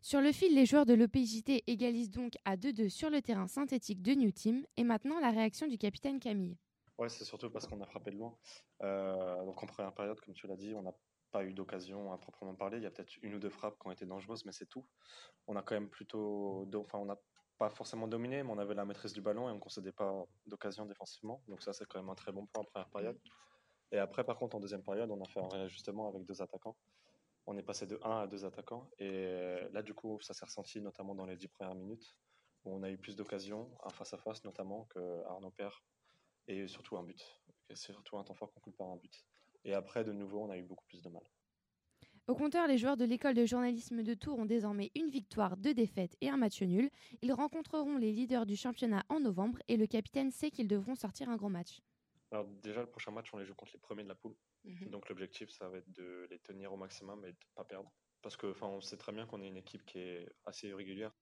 [0.00, 4.02] Sur le fil, les joueurs de l'OPJT égalisent donc à 2-2 sur le terrain synthétique
[4.02, 4.66] de New Team.
[4.76, 6.58] Et maintenant, la réaction du capitaine Camille.
[6.98, 8.36] Ouais, c'est surtout parce qu'on a frappé de loin.
[8.82, 10.92] Euh, donc en première période, comme tu l'as dit, on n'a
[11.30, 12.78] pas eu d'occasion à proprement parler.
[12.78, 14.84] Il y a peut-être une ou deux frappes qui ont été dangereuses, mais c'est tout.
[15.46, 17.18] On a quand même plutôt, enfin on n'a
[17.58, 20.24] pas forcément dominé, mais on avait la maîtrise du ballon et on ne concédait pas
[20.46, 21.42] d'occasion défensivement.
[21.48, 23.20] Donc ça, c'est quand même un très bon point en première période.
[23.92, 26.76] Et après, par contre, en deuxième période, on a fait un réajustement avec deux attaquants.
[27.46, 28.88] On est passé de 1 à 2 attaquants.
[28.98, 32.16] Et là, du coup, ça s'est ressenti notamment dans les 10 premières minutes,
[32.64, 35.84] où on a eu plus d'occasions, un face-à-face notamment, que Arnaud Père,
[36.46, 37.22] et surtout un but.
[37.74, 39.24] C'est surtout un temps fort conclu par un but.
[39.64, 41.22] Et après, de nouveau, on a eu beaucoup plus de mal.
[42.28, 45.74] Au compteur, les joueurs de l'école de journalisme de Tours ont désormais une victoire, deux
[45.74, 46.88] défaites et un match nul.
[47.20, 51.28] Ils rencontreront les leaders du championnat en novembre et le capitaine sait qu'ils devront sortir
[51.28, 51.80] un gros match.
[52.30, 54.36] Alors déjà, le prochain match, on les joue contre les premiers de la poule.
[54.64, 54.88] Mhm.
[54.90, 57.90] Donc l'objectif, ça va être de les tenir au maximum et de ne pas perdre.
[58.22, 61.12] Parce que, on sait très bien qu'on est une équipe qui est assez irrégulière.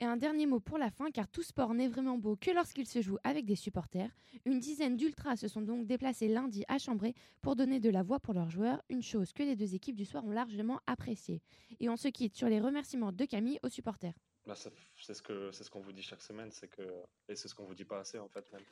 [0.00, 2.86] Et un dernier mot pour la fin, car tout sport n'est vraiment beau que lorsqu'il
[2.86, 4.10] se joue avec des supporters.
[4.44, 8.18] Une dizaine d'ultras se sont donc déplacés lundi à Chambray pour donner de la voix
[8.18, 11.42] pour leurs joueurs, une chose que les deux équipes du soir ont largement appréciée.
[11.78, 14.14] Et on se quitte sur les remerciements de Camille aux supporters.
[14.46, 16.82] Bah, c'est ce qu'on vous dit chaque semaine, c'est que
[17.28, 18.64] et c'est ce qu'on vous dit pas assez en fait même.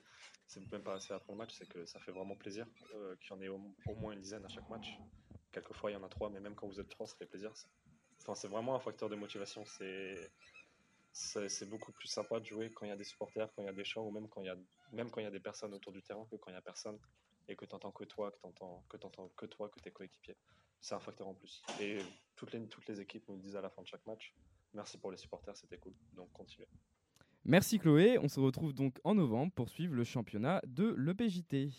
[0.46, 3.30] C'est même pas assez après le match, c'est que ça fait vraiment plaisir euh, qu'il
[3.30, 4.98] y en ait au, au moins une dizaine à chaque match.
[5.52, 7.52] quelquefois il y en a trois, mais même quand vous êtes trois, ça fait plaisir.
[8.20, 9.64] Enfin, c'est vraiment un facteur de motivation.
[9.64, 10.30] C'est
[11.12, 13.68] c'est beaucoup plus sympa de jouer quand il y a des supporters, quand il y
[13.68, 14.56] a des chants, ou même quand il y a,
[14.92, 16.62] même quand il y a des personnes autour du terrain que quand il y a
[16.62, 16.98] personne
[17.48, 19.90] et que tu entends que toi, que tu entends que, t'entends que toi, que tes
[19.90, 20.36] coéquipiers.
[20.80, 21.62] C'est un facteur en plus.
[21.80, 21.98] Et
[22.34, 24.34] toutes les, toutes les équipes nous le disent à la fin de chaque match.
[24.74, 25.94] Merci pour les supporters, c'était cool.
[26.14, 26.68] Donc continuez.
[27.44, 31.72] Merci Chloé, on se retrouve donc en novembre pour suivre le championnat de l'EPJT.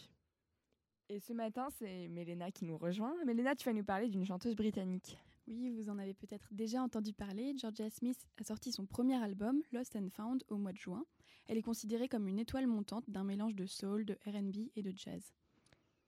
[1.09, 3.13] Et ce matin, c'est Mélena qui nous rejoint.
[3.25, 5.17] Mélena, tu vas nous parler d'une chanteuse britannique.
[5.47, 7.53] Oui, vous en avez peut-être déjà entendu parler.
[7.57, 11.03] Georgia Smith a sorti son premier album, Lost and Found, au mois de juin.
[11.47, 14.93] Elle est considérée comme une étoile montante d'un mélange de soul, de RB et de
[14.95, 15.33] jazz.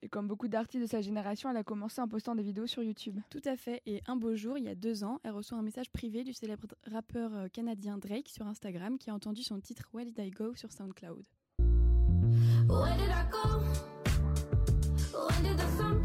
[0.02, 2.82] Et comme beaucoup d'artistes de sa génération, elle a commencé en postant des vidéos sur
[2.82, 3.18] YouTube.
[3.30, 3.82] Tout à fait.
[3.86, 6.32] Et un beau jour, il y a deux ans, elle reçoit un message privé du
[6.32, 10.30] célèbre rappeur euh, canadien Drake sur Instagram qui a entendu son titre Where Did I
[10.30, 11.24] Go sur SoundCloud.
[12.68, 13.62] Where did I go?
[15.12, 16.02] When did the sun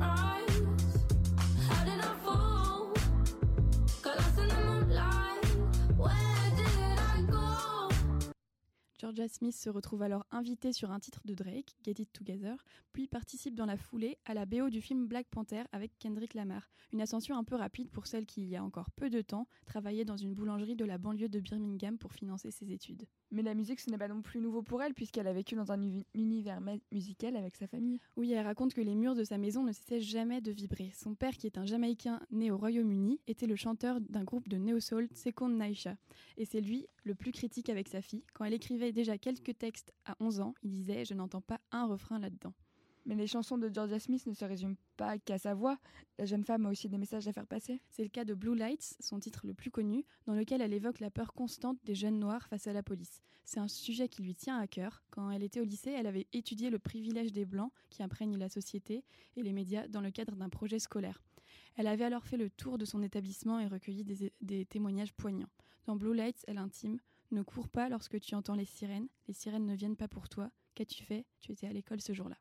[9.02, 12.56] Georgia Smith se retrouve alors invitée sur un titre de Drake, Get It Together,
[12.94, 16.70] puis participe dans la foulée à la BO du film Black Panther avec Kendrick Lamar.
[16.94, 19.48] Une ascension un peu rapide pour celle qui, il y a encore peu de temps,
[19.66, 23.08] travaillait dans une boulangerie de la banlieue de Birmingham pour financer ses études.
[23.32, 25.72] Mais la musique, ce n'est pas non plus nouveau pour elle, puisqu'elle a vécu dans
[25.72, 26.60] un uni- univers
[26.92, 28.00] musical avec sa famille.
[28.18, 30.92] Oui, elle raconte que les murs de sa maison ne cessaient jamais de vibrer.
[30.94, 34.58] Son père, qui est un Jamaïcain né au Royaume-Uni, était le chanteur d'un groupe de
[34.58, 35.96] néo-soul, Second Naisha.
[36.38, 38.24] Et c'est lui le plus critique avec sa fille.
[38.34, 41.86] Quand elle écrivait déjà quelques textes à 11 ans, il disait «Je n'entends pas un
[41.86, 42.54] refrain là-dedans».
[43.06, 45.80] Mais les chansons de Georgia Smith ne se résument pas qu'à sa voix.
[46.20, 47.82] La jeune femme a aussi des messages à faire passer.
[47.90, 51.00] C'est le cas de Blue Lights, son titre le plus connu, dans lequel elle évoque
[51.00, 53.22] la peur constante des jeunes noirs face à la police.
[53.44, 55.04] C'est un sujet qui lui tient à cœur.
[55.10, 58.50] Quand elle était au lycée, elle avait étudié le privilège des Blancs qui imprègne la
[58.50, 59.04] société
[59.36, 61.22] et les médias dans le cadre d'un projet scolaire.
[61.76, 64.06] Elle avait alors fait le tour de son établissement et recueilli
[64.42, 65.50] des, témoignages poignants.
[65.86, 67.00] Dans Blue Lights, elle intime
[67.32, 69.08] Ne cours pas lorsque tu entends les sirènes.
[69.28, 70.52] Les sirènes ne viennent pas pour toi.
[70.76, 71.26] Qu'as-tu fait?
[71.40, 72.38] Tu étais à l'école ce jour-là.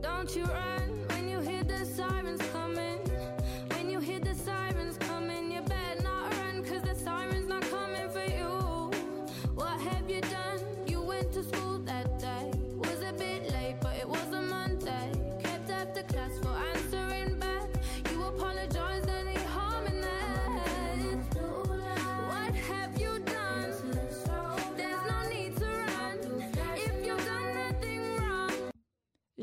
[0.00, 3.13] Don't you run when you hear the sirens coming.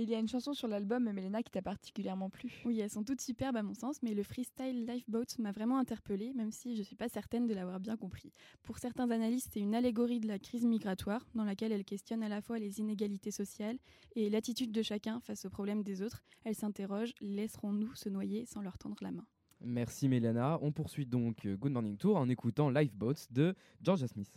[0.02, 2.64] Et il y a une chanson sur l'album, Mélena, qui t'a particulièrement plu.
[2.66, 6.34] Oui, elles sont toutes superbes à mon sens, mais le freestyle Lifeboat m'a vraiment interpellée,
[6.34, 8.34] même si je ne suis pas certaine de l'avoir bien compris.
[8.64, 12.30] Pour certains analystes, c'est une allégorie de la crise migratoire, dans laquelle elle questionne à
[12.30, 13.78] la fois les inégalités sociales
[14.16, 16.24] et l'attitude de chacun face aux problèmes des autres.
[16.45, 19.28] Elle s'interroge laisserons-nous se noyer sans leur tendre la main?
[19.60, 20.58] Merci Mélana.
[20.64, 24.34] On poursuit donc euh, Good Morning Tour en écoutant Lifeboats de Georgia Smith.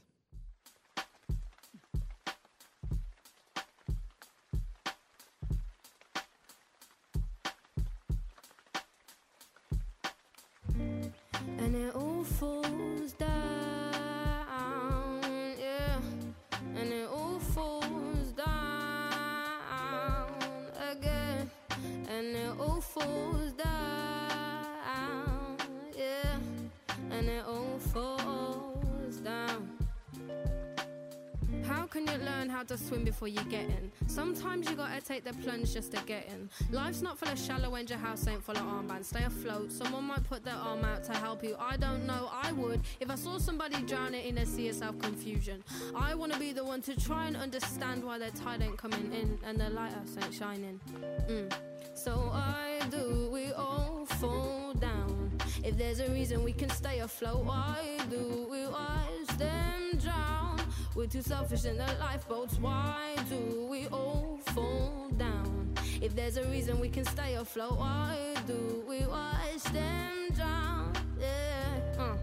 [32.68, 33.92] How to swim before you get in?
[34.06, 36.48] Sometimes you gotta take the plunge just to get in.
[36.70, 39.06] Life's not full of shallow end, your house ain't full of armbands.
[39.06, 41.56] Stay afloat, someone might put their arm out to help you.
[41.58, 42.80] I don't know, I would.
[43.00, 45.62] If I saw somebody drowning in a sea of self confusion,
[45.94, 49.38] I wanna be the one to try and understand why their tide ain't coming in
[49.44, 50.80] and their lighthouse ain't shining.
[51.28, 51.52] Mm.
[51.94, 55.32] So why do we all fall down?
[55.62, 60.63] If there's a reason we can stay afloat, why do we watch them drown?
[60.94, 62.56] We're too selfish in the lifeboats.
[62.60, 65.74] Why do we all fall down?
[66.00, 68.16] If there's a reason we can stay afloat, why
[68.46, 70.92] do we watch them drown?
[71.20, 71.96] Yeah.
[71.98, 72.16] Uh.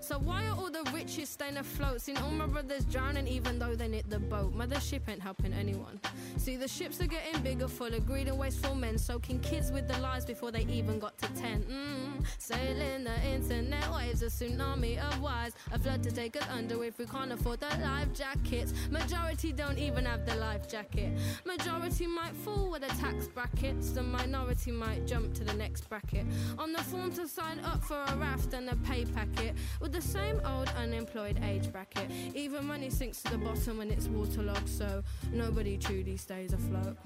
[0.00, 2.00] So why are all the richest staying afloat?
[2.00, 4.54] Seen all my brothers drowning even though they knit the boat.
[4.56, 6.00] Mothership ain't helping anyone.
[6.36, 9.88] See the ships are getting bigger, full of greed and wasteful men, soaking kids with
[9.88, 11.62] the lies before they even got to ten.
[11.64, 12.26] Mm.
[12.38, 16.98] Sailing the internet waves, a tsunami of wise, a flood to take us under if
[16.98, 18.72] we can't afford the life jackets.
[18.90, 21.10] Majority don't even have the life jacket.
[21.44, 23.90] Majority might fall with the tax brackets.
[23.92, 26.26] The minority might jump to the next bracket.
[26.58, 30.02] On the form to sign up for a raft and a pay packet with the
[30.02, 32.10] same old unemployed age bracket.
[32.34, 35.02] Even money sinks to the bottom when it's waterlogged, so
[35.32, 36.96] nobody truly stays afloat.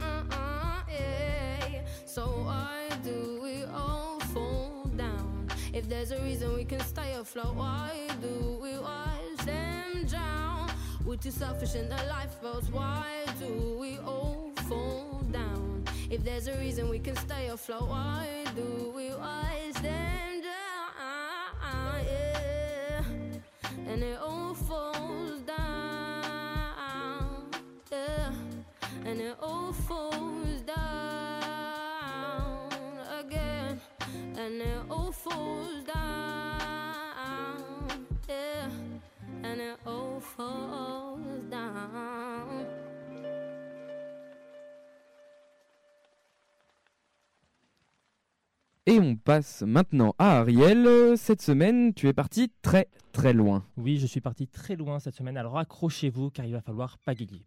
[0.00, 0.54] Uh-uh.
[2.14, 5.48] So why do we all fall down?
[5.72, 10.70] If there's a reason we can stay afloat, why do we watch them drown?
[11.04, 12.70] We're too selfish in the lifeboats.
[12.70, 15.82] Why do we all fall down?
[16.08, 18.92] If there's a reason we can stay afloat, why do
[48.94, 51.18] Et on passe maintenant à Ariel.
[51.18, 53.64] Cette semaine, tu es parti très très loin.
[53.76, 57.42] Oui, je suis parti très loin cette semaine, alors accrochez-vous car il va falloir pagayer.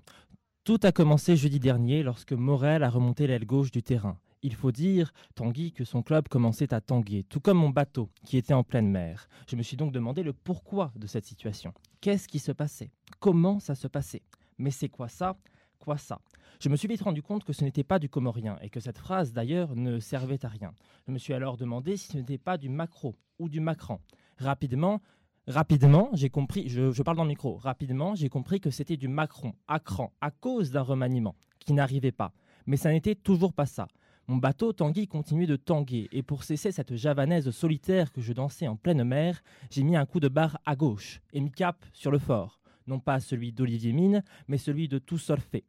[0.66, 4.20] Tout a commencé jeudi dernier lorsque Morel a remonté l'aile gauche du terrain.
[4.42, 8.36] Il faut dire, Tanguy, que son club commençait à tanguer, tout comme mon bateau, qui
[8.36, 9.30] était en pleine mer.
[9.50, 11.74] Je me suis donc demandé le pourquoi de cette situation.
[12.02, 12.92] Qu'est-ce qui se passait?
[13.22, 14.24] Comment ça se passait?
[14.58, 15.38] Mais c'est quoi ça?
[15.80, 16.20] Quoi ça?
[16.60, 18.98] Je me suis vite rendu compte que ce n'était pas du comorien, et que cette
[18.98, 20.74] phrase d'ailleurs ne servait à rien.
[21.08, 24.02] Je me suis alors demandé si ce n'était pas du macro ou du macran.
[24.40, 25.02] Rapidement,
[25.48, 29.54] Rapidement, j'ai compris, je, parle dans le micro, rapidement, j'ai compris que c'était du Macron,
[29.70, 32.34] à cran, à cause d'un remaniement qui n'arrivait pas.
[32.66, 33.88] Mais ça n'était toujours pas ça.
[34.28, 38.68] Mon bateau Tanguy continuait de tanguer, et pour cesser cette javanaise solitaire que je dansais
[38.68, 42.12] en pleine mer, j'ai mis un coup de barre à gauche et mis cap sur
[42.12, 42.57] le fort.
[42.88, 45.66] Non pas celui d'Olivier Mine, mais celui de tout Solfé.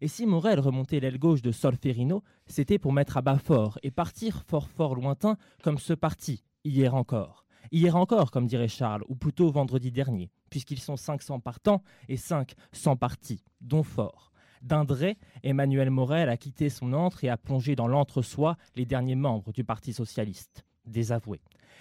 [0.00, 3.90] Et si Morel remontait l'aile gauche de Solferino, c'était pour mettre à bas fort et
[3.90, 7.44] partir fort fort lointain comme ce parti, hier encore.
[7.70, 12.54] Hier encore, comme dirait Charles, ou plutôt vendredi dernier, puisqu'ils sont 500 partants et 5
[12.72, 14.32] sans partis, dont fort.
[14.62, 19.52] D'Indray, Emmanuel Morel a quitté son antre et a plongé dans l'entre-soi les derniers membres
[19.52, 20.64] du Parti socialiste.
[20.86, 21.40] Désavoué.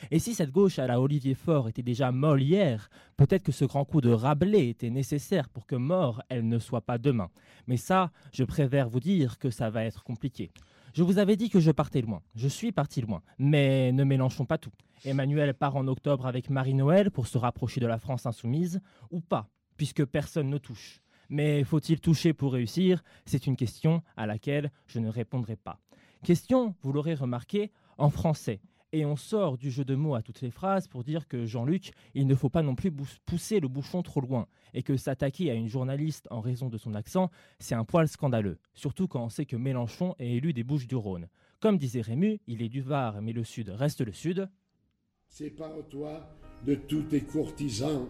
[0.09, 3.65] Et si cette gauche à la Olivier Faure était déjà molle hier, peut-être que ce
[3.65, 7.29] grand coup de Rabelais était nécessaire pour que mort elle ne soit pas demain.
[7.67, 10.51] Mais ça, je préfère vous dire que ça va être compliqué.
[10.93, 12.21] Je vous avais dit que je partais loin.
[12.35, 13.21] Je suis parti loin.
[13.37, 14.73] Mais ne mélangeons pas tout.
[15.05, 19.49] Emmanuel part en octobre avec Marie-Noël pour se rapprocher de la France insoumise, ou pas,
[19.77, 21.01] puisque personne ne touche.
[21.29, 23.03] Mais faut-il toucher pour réussir?
[23.25, 25.79] C'est une question à laquelle je ne répondrai pas.
[26.23, 28.59] Question, vous l'aurez remarqué, en français.
[28.93, 31.91] Et on sort du jeu de mots à toutes les phrases pour dire que Jean-Luc,
[32.13, 32.91] il ne faut pas non plus
[33.25, 36.93] pousser le bouchon trop loin, et que s'attaquer à une journaliste en raison de son
[36.93, 37.29] accent,
[37.59, 40.97] c'est un poil scandaleux, surtout quand on sait que Mélenchon est élu des Bouches du
[40.97, 41.29] Rhône.
[41.61, 44.49] Comme disait Rému, il est du Var, mais le Sud reste le Sud.
[45.29, 46.27] Sépare-toi
[46.65, 48.09] de tous tes courtisans.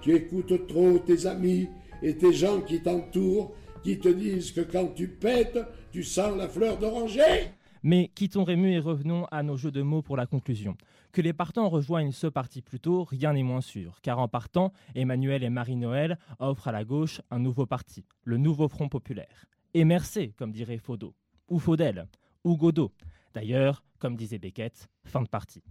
[0.00, 1.68] Tu écoutes trop tes amis
[2.02, 5.58] et tes gens qui t'entourent, qui te disent que quand tu pètes,
[5.90, 7.50] tu sens la fleur d'oranger.
[7.82, 10.76] Mais quittons Rému et revenons à nos jeux de mots pour la conclusion.
[11.12, 14.72] Que les partants rejoignent ce parti plus tôt, rien n'est moins sûr, car en partant,
[14.94, 19.46] Emmanuel et Marie-Noël offrent à la gauche un nouveau parti, le Nouveau Front Populaire.
[19.74, 21.14] Et merci, comme dirait Faudot,
[21.48, 22.06] ou Faudel,
[22.44, 22.92] ou Godot.
[23.34, 25.62] D'ailleurs, comme disait Beckett, fin de partie.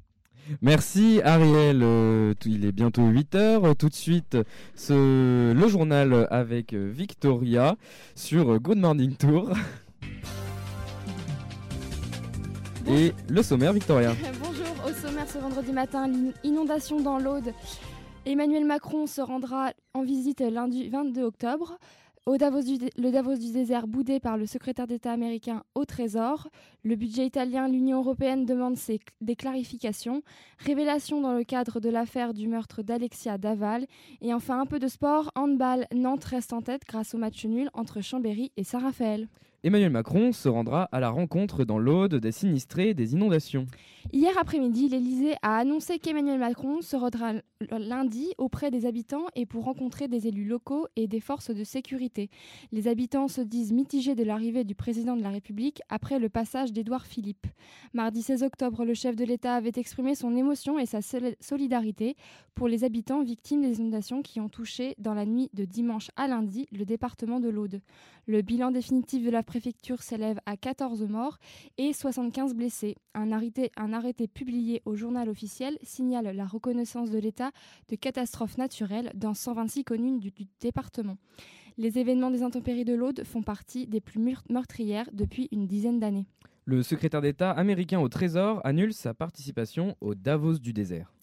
[0.62, 3.76] Merci Ariel, Euh, il est bientôt 8h.
[3.76, 4.38] Tout de suite,
[4.90, 7.76] le journal avec euh, Victoria
[8.16, 9.52] sur euh, Good Morning Tour.
[12.90, 14.14] Et le sommaire Victoria.
[14.44, 16.10] Bonjour, au sommaire ce vendredi matin,
[16.44, 17.54] inondation dans l'Aude.
[18.26, 21.78] Emmanuel Macron se rendra en visite lundi 22 octobre.
[22.26, 26.50] Au Davos du le Davos du désert boudé par le secrétaire d'État américain au Trésor.
[26.84, 30.22] Le budget italien, l'Union européenne demande ses- des clarifications.
[30.58, 33.86] Révélation dans le cadre de l'affaire du meurtre d'Alexia Daval.
[34.22, 35.32] Et enfin un peu de sport.
[35.36, 39.30] Handball, Nantes reste en tête grâce au match nul entre Chambéry et Saint-Raphaël.
[39.64, 43.66] Emmanuel Macron se rendra à la rencontre dans l'Aude des sinistrés des inondations.
[44.14, 47.34] Hier après-midi, l'Élysée a annoncé qu'Emmanuel Macron se rendra
[47.72, 52.30] lundi auprès des habitants et pour rencontrer des élus locaux et des forces de sécurité.
[52.72, 56.72] Les habitants se disent mitigés de l'arrivée du président de la République après le passage
[56.72, 57.48] d'Édouard Philippe.
[57.94, 62.16] Mardi 16 octobre, le chef de l'État avait exprimé son émotion et sa sol- solidarité
[62.54, 66.28] pour les habitants victimes des inondations qui ont touché dans la nuit de dimanche à
[66.28, 67.82] lundi le département de l'Aude.
[68.28, 71.40] Le bilan définitif de la préfecture s'élève à 14 morts
[71.80, 72.96] et 75 blessés.
[73.16, 77.52] Un arrêté, publié au journal officiel signale la reconnaissance de l'état
[77.90, 80.32] de catastrophe naturelle dans 126 communes du,
[80.62, 81.18] département.
[81.80, 84.20] Les événements des intempéries de l'Aude font partie des plus
[84.50, 86.28] meurtrières depuis une dizaine d'années.
[86.66, 91.14] Le secrétaire d'État américain au Trésor annule sa participation au Davos du désert.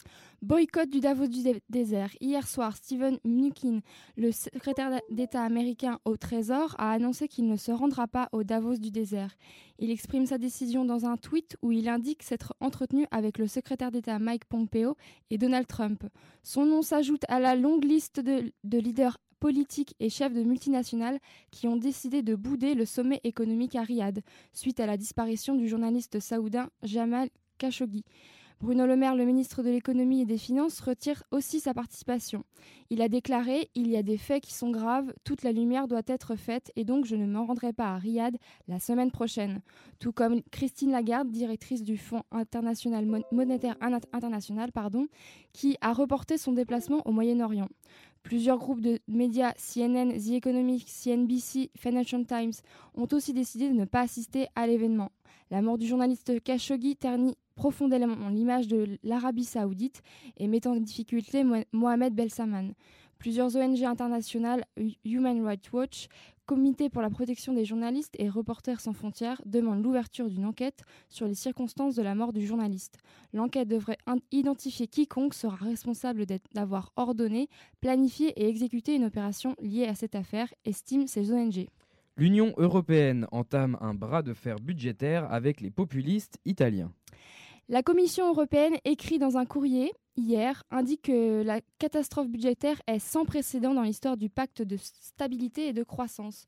[0.49, 2.11] Boycott du Davos du dé- désert.
[2.21, 3.81] Hier soir, Steven Mnuchin,
[4.19, 8.77] le secrétaire d'État américain au Trésor, a annoncé qu'il ne se rendra pas au Davos
[8.77, 9.35] du désert.
[9.79, 13.91] Il exprime sa décision dans un tweet où il indique s'être entretenu avec le secrétaire
[13.91, 14.97] d'État Mike Pompeo
[15.31, 16.05] et Donald Trump.
[16.43, 21.21] Son nom s'ajoute à la longue liste de, de leaders politiques et chefs de multinationales
[21.53, 24.21] qui ont décidé de bouder le sommet économique à Riyad,
[24.53, 28.05] suite à la disparition du journaliste saoudien Jamal Khashoggi.
[28.65, 32.45] Bruno Le Maire, le ministre de l'économie et des finances, retire aussi sa participation.
[32.89, 36.01] Il a déclaré Il y a des faits qui sont graves, toute la lumière doit
[36.07, 39.61] être faite et donc je ne m'en rendrai pas à Riyad la semaine prochaine.
[39.99, 42.23] Tout comme Christine Lagarde, directrice du Fonds
[43.33, 45.09] monétaire international, pardon,
[45.53, 47.69] qui a reporté son déplacement au Moyen-Orient.
[48.23, 52.55] Plusieurs groupes de médias, CNN, The Economic, CNBC, Financial Times,
[52.95, 55.11] ont aussi décidé de ne pas assister à l'événement.
[55.51, 60.03] La mort du journaliste Khashoggi ternit profondément l'image de l'Arabie saoudite
[60.37, 62.75] et met en difficulté Mo- Mohamed Belsaman.
[63.19, 66.09] Plusieurs ONG internationales, Hu- Human Rights Watch,
[66.47, 71.27] Comité pour la protection des journalistes et Reporters sans frontières demandent l'ouverture d'une enquête sur
[71.27, 72.99] les circonstances de la mort du journaliste.
[73.33, 73.97] L'enquête devrait
[74.31, 77.49] identifier quiconque sera responsable d'avoir ordonné,
[77.81, 81.67] planifié et exécuté une opération liée à cette affaire, estiment ces ONG.
[82.19, 86.93] L'Union européenne entame un bras de fer budgétaire avec les populistes italiens.
[87.69, 93.25] La Commission européenne écrit dans un courrier hier indique que la catastrophe budgétaire est sans
[93.25, 96.45] précédent dans l'histoire du pacte de stabilité et de croissance.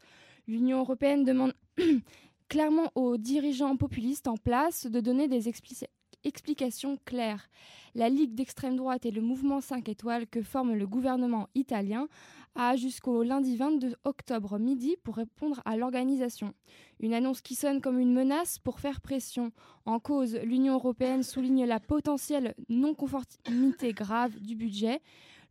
[0.46, 1.54] L'Union européenne demande
[2.48, 5.86] clairement aux dirigeants populistes en place de donner des expli-
[6.27, 7.49] explications claires.
[7.95, 12.09] La Ligue d'extrême droite et le mouvement 5 étoiles que forme le gouvernement italien
[12.57, 16.53] a jusqu'au lundi 22 octobre midi pour répondre à l'organisation.
[17.01, 19.53] Une annonce qui sonne comme une menace pour faire pression.
[19.85, 25.01] En cause, l'Union européenne souligne la potentielle non-conformité grave du budget.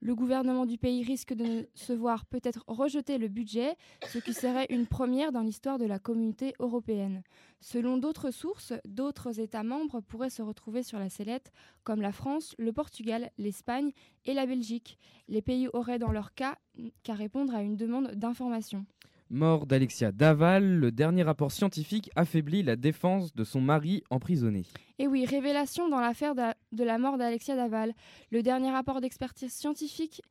[0.06, 3.76] Le gouvernement du pays risque de se voir peut-être rejeter le budget,
[4.08, 7.24] ce qui serait une première dans l'histoire de la communauté européenne.
[7.60, 11.52] Selon d'autres sources, d'autres États membres pourraient se retrouver sur la sellette,
[11.84, 13.94] comme la France, le Portugal, l'Espagne
[14.26, 15.00] et la Belgique.
[15.28, 16.60] Les pays auraient dans leur cas
[17.02, 18.86] qu'à répondre à une demande d'information.
[19.32, 24.64] Mort d'Alexia Daval, le dernier rapport scientifique affaiblit la défense de son mari emprisonné.
[25.00, 27.94] Et oui, révélation dans l'affaire de la mort d'Alexia Daval.
[28.30, 30.22] Le dernier rapport d'expertise scientifique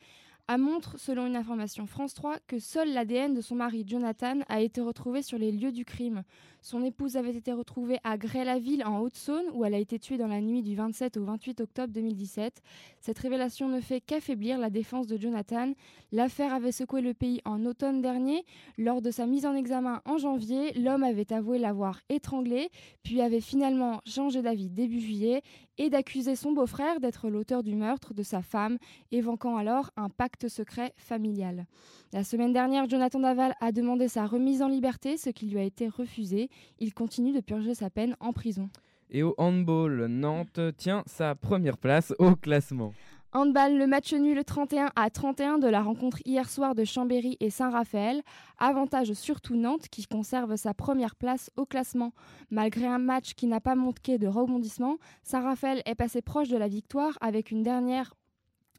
[0.47, 4.61] a montre, selon une information France 3, que seul l'ADN de son mari Jonathan a
[4.61, 6.23] été retrouvé sur les lieux du crime.
[6.65, 10.29] Son épouse avait été retrouvée à Grès-la-Ville en Haute-Saône, où elle a été tuée dans
[10.29, 12.63] la nuit du 27 au 28 octobre 2017.
[13.01, 15.75] Cette révélation ne fait qu'affaiblir la défense de Jonathan.
[16.11, 18.47] L'affaire avait secoué le pays en automne dernier.
[18.79, 22.71] Lors de sa mise en examen en janvier, l'homme avait avoué l'avoir étranglé,
[23.03, 25.43] puis avait finalement changé d'avis début juillet
[25.77, 28.79] et d'accuser son beau-frère d'être l'auteur du meurtre de sa femme,
[29.11, 31.67] évoquant alors un pacte secret familial.
[32.13, 35.65] La semaine dernière, Jonathan Daval a demandé sa remise en liberté, ce qui lui a
[35.65, 36.49] été refusé.
[36.79, 38.69] Il continue de purger sa peine en prison.
[39.11, 42.93] Et au handball, Nantes tient sa première place au classement.
[43.37, 47.51] Handball, le match nul 31 à 31 de la rencontre hier soir de Chambéry et
[47.51, 48.23] Saint-Raphaël.
[48.59, 52.13] Avantage surtout Nantes qui conserve sa première place au classement.
[52.51, 56.69] Malgré un match qui n'a pas manqué de rebondissement, Saint-Raphaël est passé proche de la
[56.69, 58.15] victoire avec une dernière,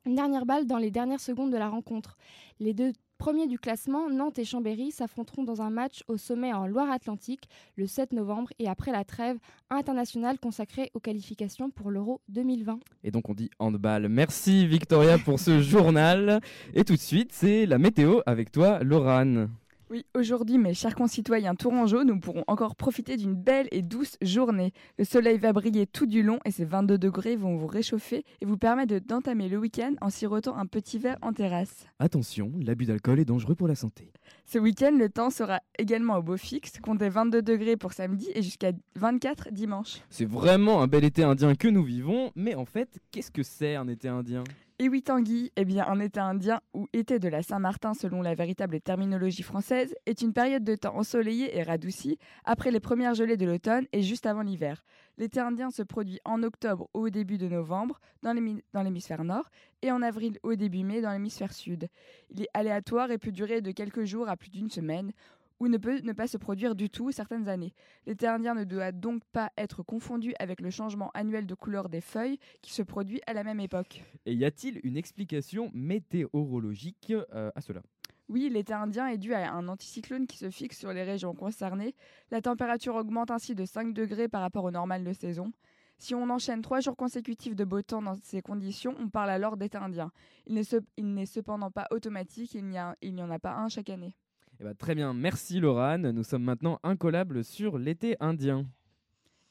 [0.06, 2.16] une dernière balle dans les dernières secondes de la rencontre.
[2.62, 2.94] Les deux
[3.26, 7.88] premiers du classement, Nantes et Chambéry, s'affronteront dans un match au sommet en Loire-Atlantique le
[7.88, 9.40] 7 novembre et après la trêve
[9.72, 12.80] internationale consacrée aux qualifications pour l'Euro 2020.
[13.04, 14.10] Et donc on dit handball.
[14.10, 16.40] Merci Victoria pour ce journal.
[16.76, 19.50] Et tout de suite, c'est la météo avec toi, Laurane.
[19.92, 24.74] Oui, aujourd'hui, mes chers concitoyens tourangeaux, nous pourrons encore profiter d'une belle et douce journée.
[24.98, 28.46] Le soleil va briller tout du long et ces 22 degrés vont vous réchauffer et
[28.48, 31.86] vous permettre de- d'entamer le week-end en sirotant un petit verre en terrasse.
[32.00, 34.12] Attention, l'abus d'alcool est dangereux pour la santé.
[34.46, 38.42] Ce week-end, le temps sera également au beau fixe, comptez 22 degrés pour samedi et
[38.42, 40.00] jusqu'à 24 dimanche.
[40.10, 43.76] C'est vraiment un bel été indien que nous vivons, mais en fait, qu'est-ce que c'est
[43.76, 44.44] un été indien?
[44.78, 48.36] Et oui, Tanguy, eh bien, un été indien ou été de la Saint-Martin selon la
[48.36, 53.38] véritable terminologie française est une période de temps ensoleillée et radoucie après les premières gelées
[53.38, 54.84] de l'automne et juste avant l'hiver.
[55.18, 59.50] L'été indien se produit en octobre au début de novembre dans l'hémisphère nord
[59.82, 61.88] et en avril au début mai dans l'hémisphère sud.
[62.30, 65.14] Il est aléatoire et peut durer de quelques jours à plus d'une semaine
[65.60, 67.74] ou ne peut ne pas se produire du tout certaines années.
[68.06, 72.02] L'été indien ne doit donc pas être confondu avec le changement annuel de couleur des
[72.02, 74.04] feuilles qui se produit à la même époque.
[74.26, 77.82] Et y a-t-il une explication météorologique euh, à cela?
[78.28, 81.94] Oui, l'été indien est dû à un anticyclone qui se fixe sur les régions concernées.
[82.32, 85.52] La température augmente ainsi de 5 degrés par rapport au normal de saison.
[85.98, 89.58] Si on enchaîne trois jours consécutifs de beau temps dans ces conditions, on parle alors
[89.58, 90.12] d'été indien.
[90.48, 92.80] Il n'est cependant pas automatique, il n'y
[93.24, 94.16] en a pas un chaque année.
[94.60, 96.12] Eh ben, très bien, merci Laurane.
[96.12, 98.66] Nous sommes maintenant incollables sur l'été indien.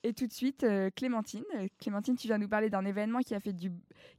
[0.02, 1.44] Et tout de suite, euh, Clémentine.
[1.78, 3.70] Clémentine, tu viens nous parler d'un événement qui a, fait du...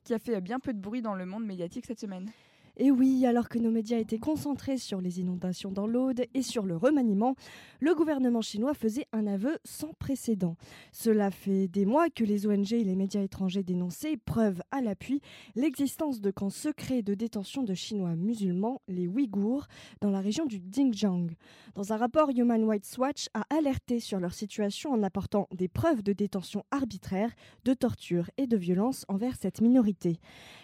[0.04, 2.30] qui a fait bien peu de bruit dans le monde médiatique cette semaine.
[2.78, 6.66] Et oui, alors que nos médias étaient concentrés sur les inondations dans l'Aude et sur
[6.66, 7.36] le remaniement,
[7.80, 10.58] le gouvernement chinois faisait un aveu sans précédent.
[10.92, 15.22] Cela fait des mois que les ONG et les médias étrangers dénonçaient, preuve à l'appui,
[15.56, 19.68] l'existence de camps secrets de détention de Chinois musulmans, les Ouïghours,
[20.02, 21.32] dans la région du Xinjiang.
[21.76, 26.04] Dans un rapport, Human Rights Watch a alerté sur leur situation en apportant des preuves
[26.04, 27.32] de détention arbitraire,
[27.64, 30.20] de torture et de violence envers cette minorité.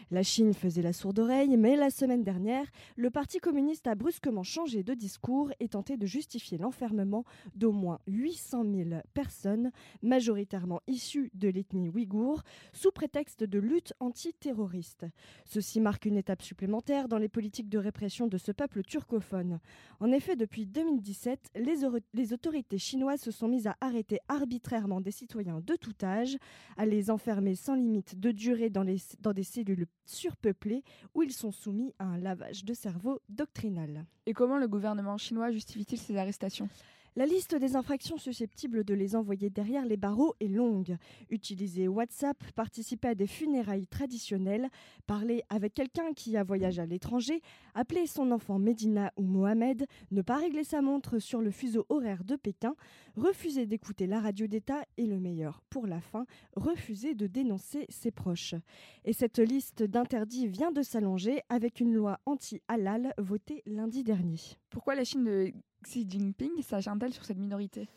[0.10, 4.42] La Chine faisait la sourde oreille, mais la semaine dernière, le Parti communiste a brusquement
[4.42, 9.72] changé de discours et tenté de justifier l'enfermement d'au moins 800 000 personnes,
[10.02, 12.42] majoritairement issues de l'ethnie ouïghour,
[12.74, 15.06] sous prétexte de lutte antiterroriste.
[15.46, 19.60] Ceci marque une étape supplémentaire dans les politiques de répression de ce peuple turcophone.
[20.00, 25.62] En effet, depuis 2017, les, autorités chinoises se sont mises à arrêter arbitrairement des citoyens
[25.62, 26.36] de tout âge,
[26.78, 28.86] à les enfermer sans limite de durée dans,
[29.20, 30.84] dans des cellules surpeuplés
[31.14, 34.06] où ils sont soumis à un lavage de cerveau doctrinal.
[34.26, 36.70] Et comment le gouvernement chinois justifie-t-il ces arrestations?
[37.16, 40.98] La liste des infractions susceptibles de les envoyer derrière les barreaux est longue.
[41.30, 44.70] Utiliser WhatsApp, participer à des funérailles traditionnelles,
[45.08, 47.42] parler avec quelqu'un qui a voyagé à l'étranger,
[47.76, 52.24] appeler son enfant Medina ou Mohamed, ne pas régler sa montre sur le fuseau horaire
[52.24, 52.76] de Pékin,
[53.18, 58.12] refuser d'écouter la radio d'État et le meilleur pour la fin, refuser de dénoncer ses
[58.12, 58.56] proches.
[59.04, 64.40] Et cette liste d'interdits vient de s'allonger avec une loi anti-halal votée lundi dernier.
[64.70, 65.52] Pourquoi la Chine de
[65.84, 67.88] Xi Jinping sur cette minorité?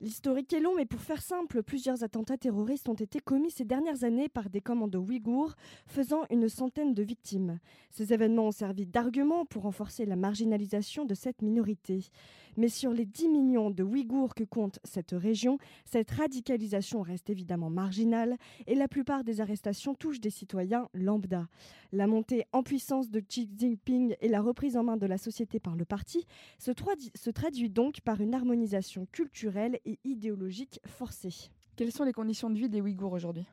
[0.00, 4.04] L'historique est long, mais pour faire simple, plusieurs attentats terroristes ont été commis ces dernières
[4.04, 5.54] années par des commandos ouïghours,
[5.86, 7.58] faisant une centaine de victimes.
[7.90, 12.10] Ces événements ont servi d'argument pour renforcer la marginalisation de cette minorité.
[12.56, 17.70] Mais sur les 10 millions de Ouïghours que compte cette région, cette radicalisation reste évidemment
[17.70, 18.36] marginale
[18.66, 21.48] et la plupart des arrestations touchent des citoyens lambda.
[21.92, 25.60] La montée en puissance de Xi Jinping et la reprise en main de la société
[25.60, 26.26] par le parti
[26.58, 26.72] se,
[27.14, 31.50] se traduit donc par une harmonisation culturelle et idéologique forcée.
[31.76, 33.46] Quelles sont les conditions de vie des Ouïghours aujourd'hui?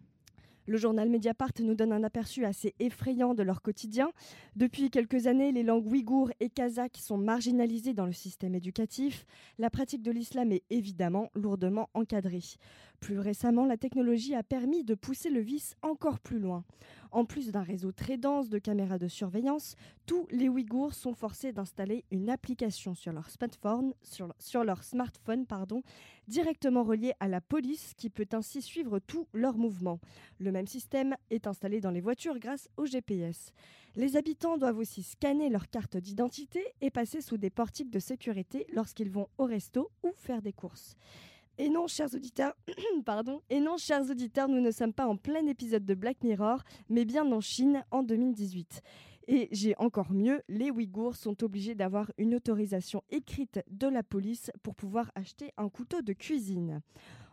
[0.65, 4.11] Le journal Mediapart nous donne un aperçu assez effrayant de leur quotidien.
[4.55, 9.25] Depuis quelques années, les langues ouïghours et kazakhs sont marginalisées dans le système éducatif.
[9.57, 12.43] La pratique de l'islam est évidemment lourdement encadrée.
[12.99, 16.63] Plus récemment, la technologie a permis de pousser le vice encore plus loin.
[17.11, 21.51] En plus d'un réseau très dense de caméras de surveillance, tous les Ouïghours sont forcés
[21.51, 23.93] d'installer une application sur leur smartphone,
[26.29, 29.99] directement reliée à la police qui peut ainsi suivre tous leurs mouvements.
[30.39, 33.51] Le même système est installé dans les voitures grâce au GPS.
[33.97, 38.65] Les habitants doivent aussi scanner leur carte d'identité et passer sous des portiques de sécurité
[38.71, 40.95] lorsqu'ils vont au resto ou faire des courses.
[43.49, 47.05] Et non, chers auditeurs, nous ne sommes pas en plein épisode de Black Mirror, mais
[47.05, 48.81] bien en Chine en 2018.
[49.27, 54.51] Et j'ai encore mieux, les Ouïghours sont obligés d'avoir une autorisation écrite de la police
[54.63, 56.81] pour pouvoir acheter un couteau de cuisine.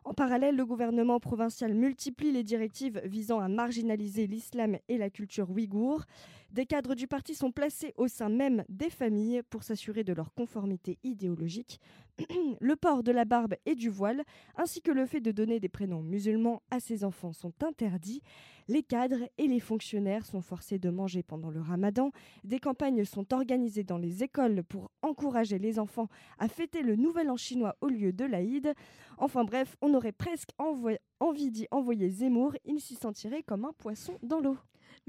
[0.05, 5.51] En parallèle, le gouvernement provincial multiplie les directives visant à marginaliser l'islam et la culture
[5.51, 6.05] ouïghour.
[6.51, 10.33] Des cadres du parti sont placés au sein même des familles pour s'assurer de leur
[10.33, 11.79] conformité idéologique.
[12.61, 14.25] le port de la barbe et du voile,
[14.57, 18.23] ainsi que le fait de donner des prénoms musulmans à ses enfants sont interdits.
[18.67, 22.13] Les cadres et les fonctionnaires sont forcés de manger pendant le ramadan.
[22.45, 27.31] Des campagnes sont organisées dans les écoles pour encourager les enfants à fêter le nouvel
[27.31, 28.73] an chinois au lieu de l'Aïd.
[29.19, 34.19] Enfin bref, on aurait presque envie d'y envoyer Zemmour, il s'y sentirait comme un poisson
[34.23, 34.57] dans l'eau.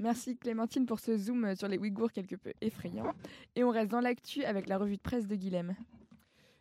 [0.00, 3.12] Merci Clémentine pour ce zoom sur les Ouïghours quelque peu effrayant.
[3.54, 5.76] Et on reste dans l'actu avec la revue de presse de Guilhem.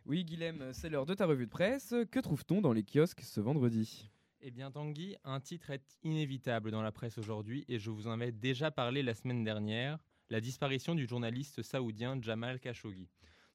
[0.06, 1.96] Oui Guilhem, c'est l'heure de ta revue de presse.
[2.12, 4.10] Que trouve-t-on dans les kiosques ce vendredi?
[4.42, 8.20] Eh bien Tanguy, un titre est inévitable dans la presse aujourd'hui et je vous en
[8.20, 13.08] avais déjà parlé la semaine dernière, la disparition du journaliste saoudien Jamal Khashoggi.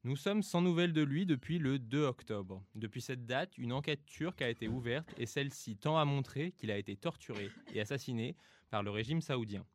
[0.03, 2.62] Nous sommes sans nouvelles de lui depuis le 2 octobre.
[2.74, 6.70] Depuis cette date, une enquête turque a été ouverte et celle-ci tend à montrer qu'il
[6.70, 8.35] a été torturé et assassiné
[8.70, 9.66] par le régime saoudien.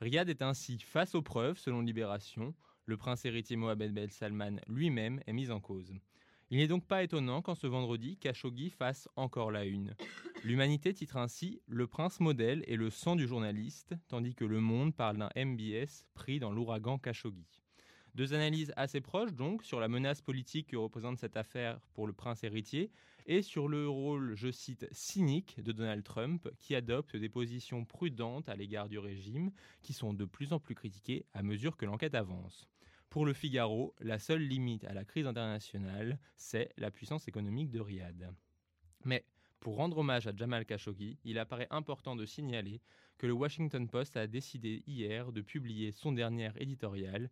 [0.00, 2.54] Riyad est ainsi face aux preuves, selon Libération.
[2.84, 5.94] Le prince héritier Mohamed Ben Salman lui-même est mis en cause.
[6.50, 9.94] Il n'est donc pas étonnant qu'en ce vendredi, Khashoggi fasse encore la une.
[10.44, 14.94] L'Humanité titre ainsi Le prince modèle et le sang du journaliste, tandis que Le Monde
[14.94, 17.62] parle d'un MBS pris dans l'ouragan Khashoggi.
[18.14, 22.12] Deux analyses assez proches donc sur la menace politique que représente cette affaire pour le
[22.12, 22.90] prince héritier
[23.26, 28.48] et sur le rôle, je cite, cynique de Donald Trump qui adopte des positions prudentes
[28.48, 29.50] à l'égard du régime
[29.82, 32.68] qui sont de plus en plus critiquées à mesure que l'enquête avance.
[33.10, 37.80] Pour le Figaro, la seule limite à la crise internationale, c'est la puissance économique de
[37.80, 38.32] Riyad.
[39.04, 39.24] Mais
[39.58, 42.80] pour rendre hommage à Jamal Khashoggi, il apparaît important de signaler
[43.18, 47.30] que le Washington Post a décidé hier de publier son dernier éditorial.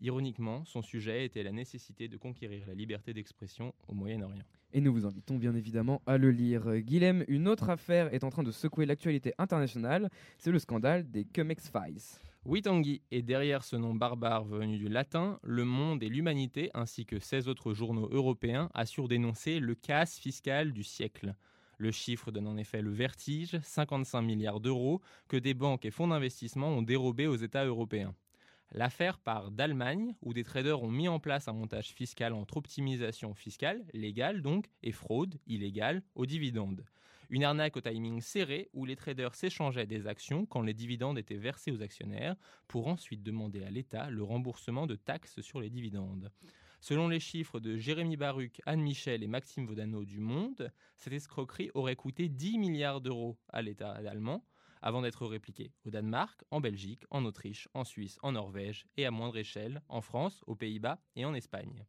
[0.00, 4.44] Ironiquement, son sujet était la nécessité de conquérir la liberté d'expression au Moyen-Orient.
[4.76, 6.78] Et nous vous invitons bien évidemment à le lire.
[6.78, 11.24] Guilhem, une autre affaire est en train de secouer l'actualité internationale, c'est le scandale des
[11.24, 12.18] Cumex Files.
[12.44, 17.06] Oui Tanguy, et derrière ce nom barbare venu du latin, Le Monde et l'Humanité, ainsi
[17.06, 21.36] que 16 autres journaux européens, assurent d'énoncer le casse fiscal du siècle.
[21.78, 26.08] Le chiffre donne en effet le vertige, 55 milliards d'euros, que des banques et fonds
[26.08, 28.12] d'investissement ont dérobés aux États européens.
[28.76, 33.32] L'affaire part d'Allemagne, où des traders ont mis en place un montage fiscal entre optimisation
[33.32, 36.84] fiscale, légale donc, et fraude, illégale, aux dividendes.
[37.30, 41.36] Une arnaque au timing serré, où les traders s'échangeaient des actions quand les dividendes étaient
[41.36, 42.34] versés aux actionnaires,
[42.66, 46.32] pour ensuite demander à l'État le remboursement de taxes sur les dividendes.
[46.80, 51.70] Selon les chiffres de Jérémy Baruch, Anne Michel et Maxime Vaudano du Monde, cette escroquerie
[51.74, 54.44] aurait coûté 10 milliards d'euros à l'État allemand
[54.84, 59.10] avant d'être répliquée au Danemark, en Belgique, en Autriche, en Suisse, en Norvège et à
[59.10, 61.86] moindre échelle en France, aux Pays-Bas et en Espagne.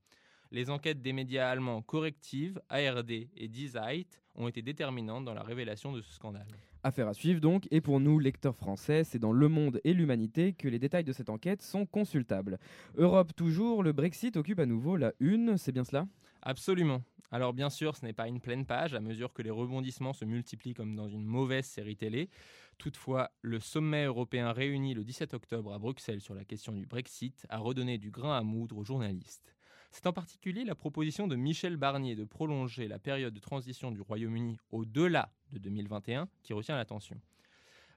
[0.50, 5.44] Les enquêtes des médias allemands Corrective, ARD et Die Zeit ont été déterminantes dans la
[5.44, 6.48] révélation de ce scandale.
[6.84, 10.54] Affaire à suivre donc, et pour nous, lecteurs français, c'est dans Le Monde et l'Humanité
[10.54, 12.60] que les détails de cette enquête sont consultables.
[12.96, 16.08] Europe toujours, le Brexit occupe à nouveau la une, c'est bien cela?
[16.42, 17.02] Absolument.
[17.32, 20.26] Alors bien sûr, ce n'est pas une pleine page à mesure que les rebondissements se
[20.26, 22.30] multiplient comme dans une mauvaise série télé.
[22.78, 27.46] Toutefois, le sommet européen réuni le 17 octobre à Bruxelles sur la question du Brexit
[27.50, 29.56] a redonné du grain à moudre aux journalistes.
[29.92, 34.02] C'est en particulier la proposition de Michel Barnier de prolonger la période de transition du
[34.02, 37.20] Royaume-Uni au-delà de 2021 qui retient l'attention.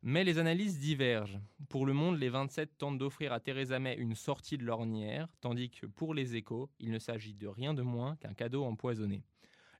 [0.02, 1.40] Mais les analyses divergent.
[1.68, 5.70] Pour le monde, les 27 tentent d'offrir à Theresa May une sortie de l'ornière, tandis
[5.70, 9.24] que pour les échos, il ne s'agit de rien de moins qu'un cadeau empoisonné.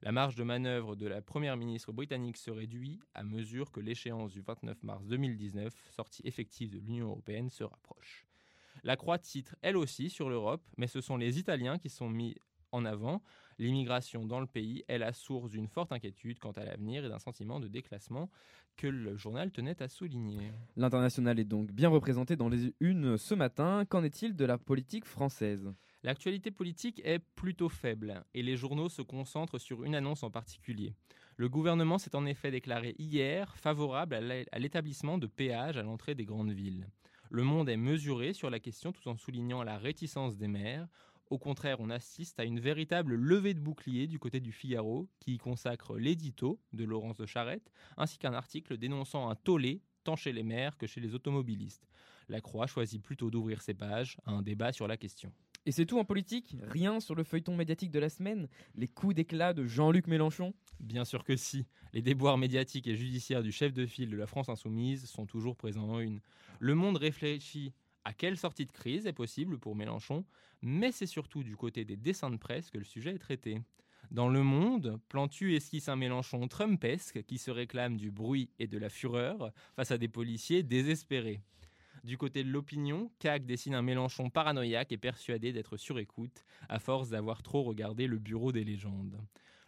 [0.01, 4.31] La marge de manœuvre de la première ministre britannique se réduit à mesure que l'échéance
[4.31, 8.25] du 29 mars 2019, sortie effective de l'Union européenne, se rapproche.
[8.83, 12.35] La croix titre elle aussi sur l'Europe, mais ce sont les Italiens qui sont mis
[12.71, 13.21] en avant.
[13.57, 17.19] L'immigration dans le pays est la source d'une forte inquiétude quant à l'avenir et d'un
[17.19, 18.29] sentiment de déclassement
[18.77, 20.51] que le journal tenait à souligner.
[20.77, 23.83] L'international est donc bien représenté dans les unes ce matin.
[23.85, 25.73] Qu'en est-il de la politique française?
[26.01, 30.93] L'actualité politique est plutôt faible et les journaux se concentrent sur une annonce en particulier.
[31.35, 34.15] Le gouvernement s'est en effet déclaré hier favorable
[34.49, 36.87] à l'établissement de péages à l'entrée des grandes villes.
[37.29, 40.87] Le monde est mesuré sur la question tout en soulignant la réticence des maires.
[41.29, 45.35] Au contraire, on assiste à une véritable levée de bouclier du côté du Figaro, qui
[45.35, 50.31] y consacre l'édito de Laurence de Charette, ainsi qu'un article dénonçant un tollé tant chez
[50.31, 51.87] les maires que chez les automobilistes.
[52.29, 55.31] La Croix choisit plutôt d'ouvrir ses pages à un débat sur la question.
[55.65, 59.13] Et c'est tout en politique Rien sur le feuilleton médiatique de la semaine Les coups
[59.13, 60.53] d'éclat de Jean-Luc Mélenchon?
[60.79, 61.67] Bien sûr que si.
[61.93, 65.55] Les déboires médiatiques et judiciaires du chef de file de la France insoumise sont toujours
[65.55, 66.21] présents en une.
[66.59, 67.73] Le monde réfléchit
[68.09, 70.25] à quelle sortie de crise est possible pour Mélenchon,
[70.63, 73.61] mais c'est surtout du côté des dessins de presse que le sujet est traité.
[74.09, 78.79] Dans Le Monde, Plantu esquisse un Mélenchon trumpesque qui se réclame du bruit et de
[78.79, 81.39] la fureur face à des policiers désespérés.
[82.03, 86.79] Du côté de l'opinion, CAC dessine un Mélenchon paranoïaque et persuadé d'être sur écoute, à
[86.79, 89.21] force d'avoir trop regardé le bureau des légendes.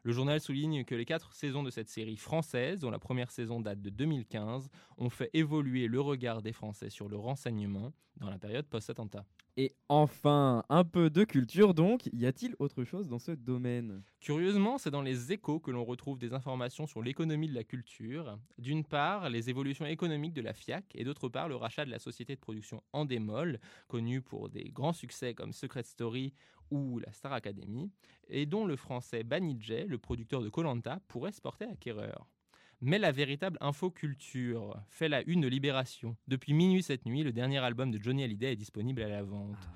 [0.04, 3.60] Le journal souligne que les quatre saisons de cette série française, dont la première saison
[3.60, 8.40] date de 2015, ont fait évoluer le regard des Français sur le renseignement dans la
[8.40, 9.26] période post-attentat.
[9.58, 14.02] Et enfin, un peu de culture donc, y a-t-il autre chose dans ce domaine?
[14.22, 18.40] Curieusement, c'est dans les échos que l'on retrouve des informations sur l'économie de la culture.
[18.58, 22.00] D'une part, les évolutions économiques de la FIAC et d'autre part, le rachat de la
[22.00, 26.34] société de production Endemol, connue pour des grands succès comme Secret Story
[26.72, 27.92] ou la Star Academy,
[28.28, 32.28] et dont le français Banijay, le producteur de Colanta, pourrait se porter acquéreur.
[32.84, 36.18] Mais la véritable infoculture fait la une de Libération.
[36.28, 39.70] Depuis minuit cette nuit, le dernier album de Johnny Hallyday est disponible à la vente.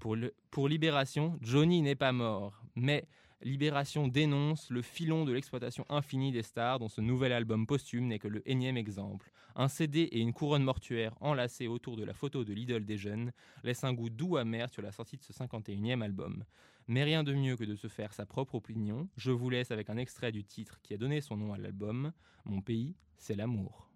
[0.00, 0.16] Pour,
[0.50, 3.06] pour Libération, Johnny n'est pas mort, mais
[3.42, 8.18] Libération dénonce le filon de l'exploitation infinie des stars dont ce nouvel album posthume n'est
[8.18, 9.30] que le énième exemple.
[9.56, 13.32] Un CD et une couronne mortuaire enlacés autour de la photo de l'idole des jeunes
[13.64, 16.44] laissent un goût doux amer sur la sortie de ce 51e album.
[16.86, 19.08] Mais rien de mieux que de se faire sa propre opinion.
[19.16, 22.12] Je vous laisse avec un extrait du titre qui a donné son nom à l'album,
[22.44, 23.88] Mon pays, c'est l'amour.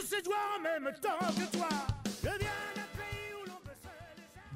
[0.00, 1.68] Sous ses doigts en même temps que toi.
[2.22, 2.48] Je viens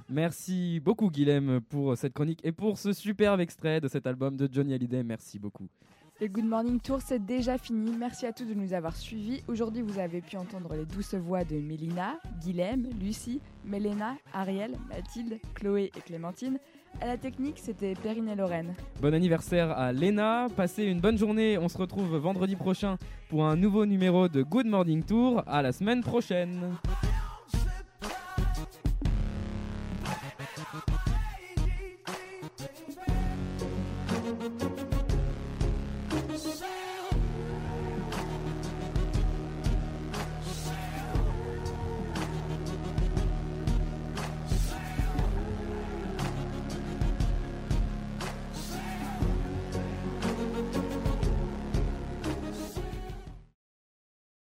[0.09, 4.47] Merci beaucoup Guilhem pour cette chronique et pour ce superbe extrait de cet album de
[4.51, 5.03] Johnny Hallyday.
[5.03, 5.68] Merci beaucoup.
[6.20, 7.97] Le Good Morning Tour, c'est déjà fini.
[7.97, 9.43] Merci à tous de nous avoir suivis.
[9.49, 15.40] Aujourd'hui, vous avez pu entendre les douces voix de Mélina, Guilhem, Lucie, Mélena, Ariel, Mathilde,
[15.55, 16.59] Chloé et Clémentine.
[17.01, 18.74] À la technique, c'était Perrine et Lorraine.
[19.01, 22.97] Bon anniversaire à Léna, passez une bonne journée, on se retrouve vendredi prochain
[23.28, 26.76] pour un nouveau numéro de Good Morning Tour, à la semaine prochaine.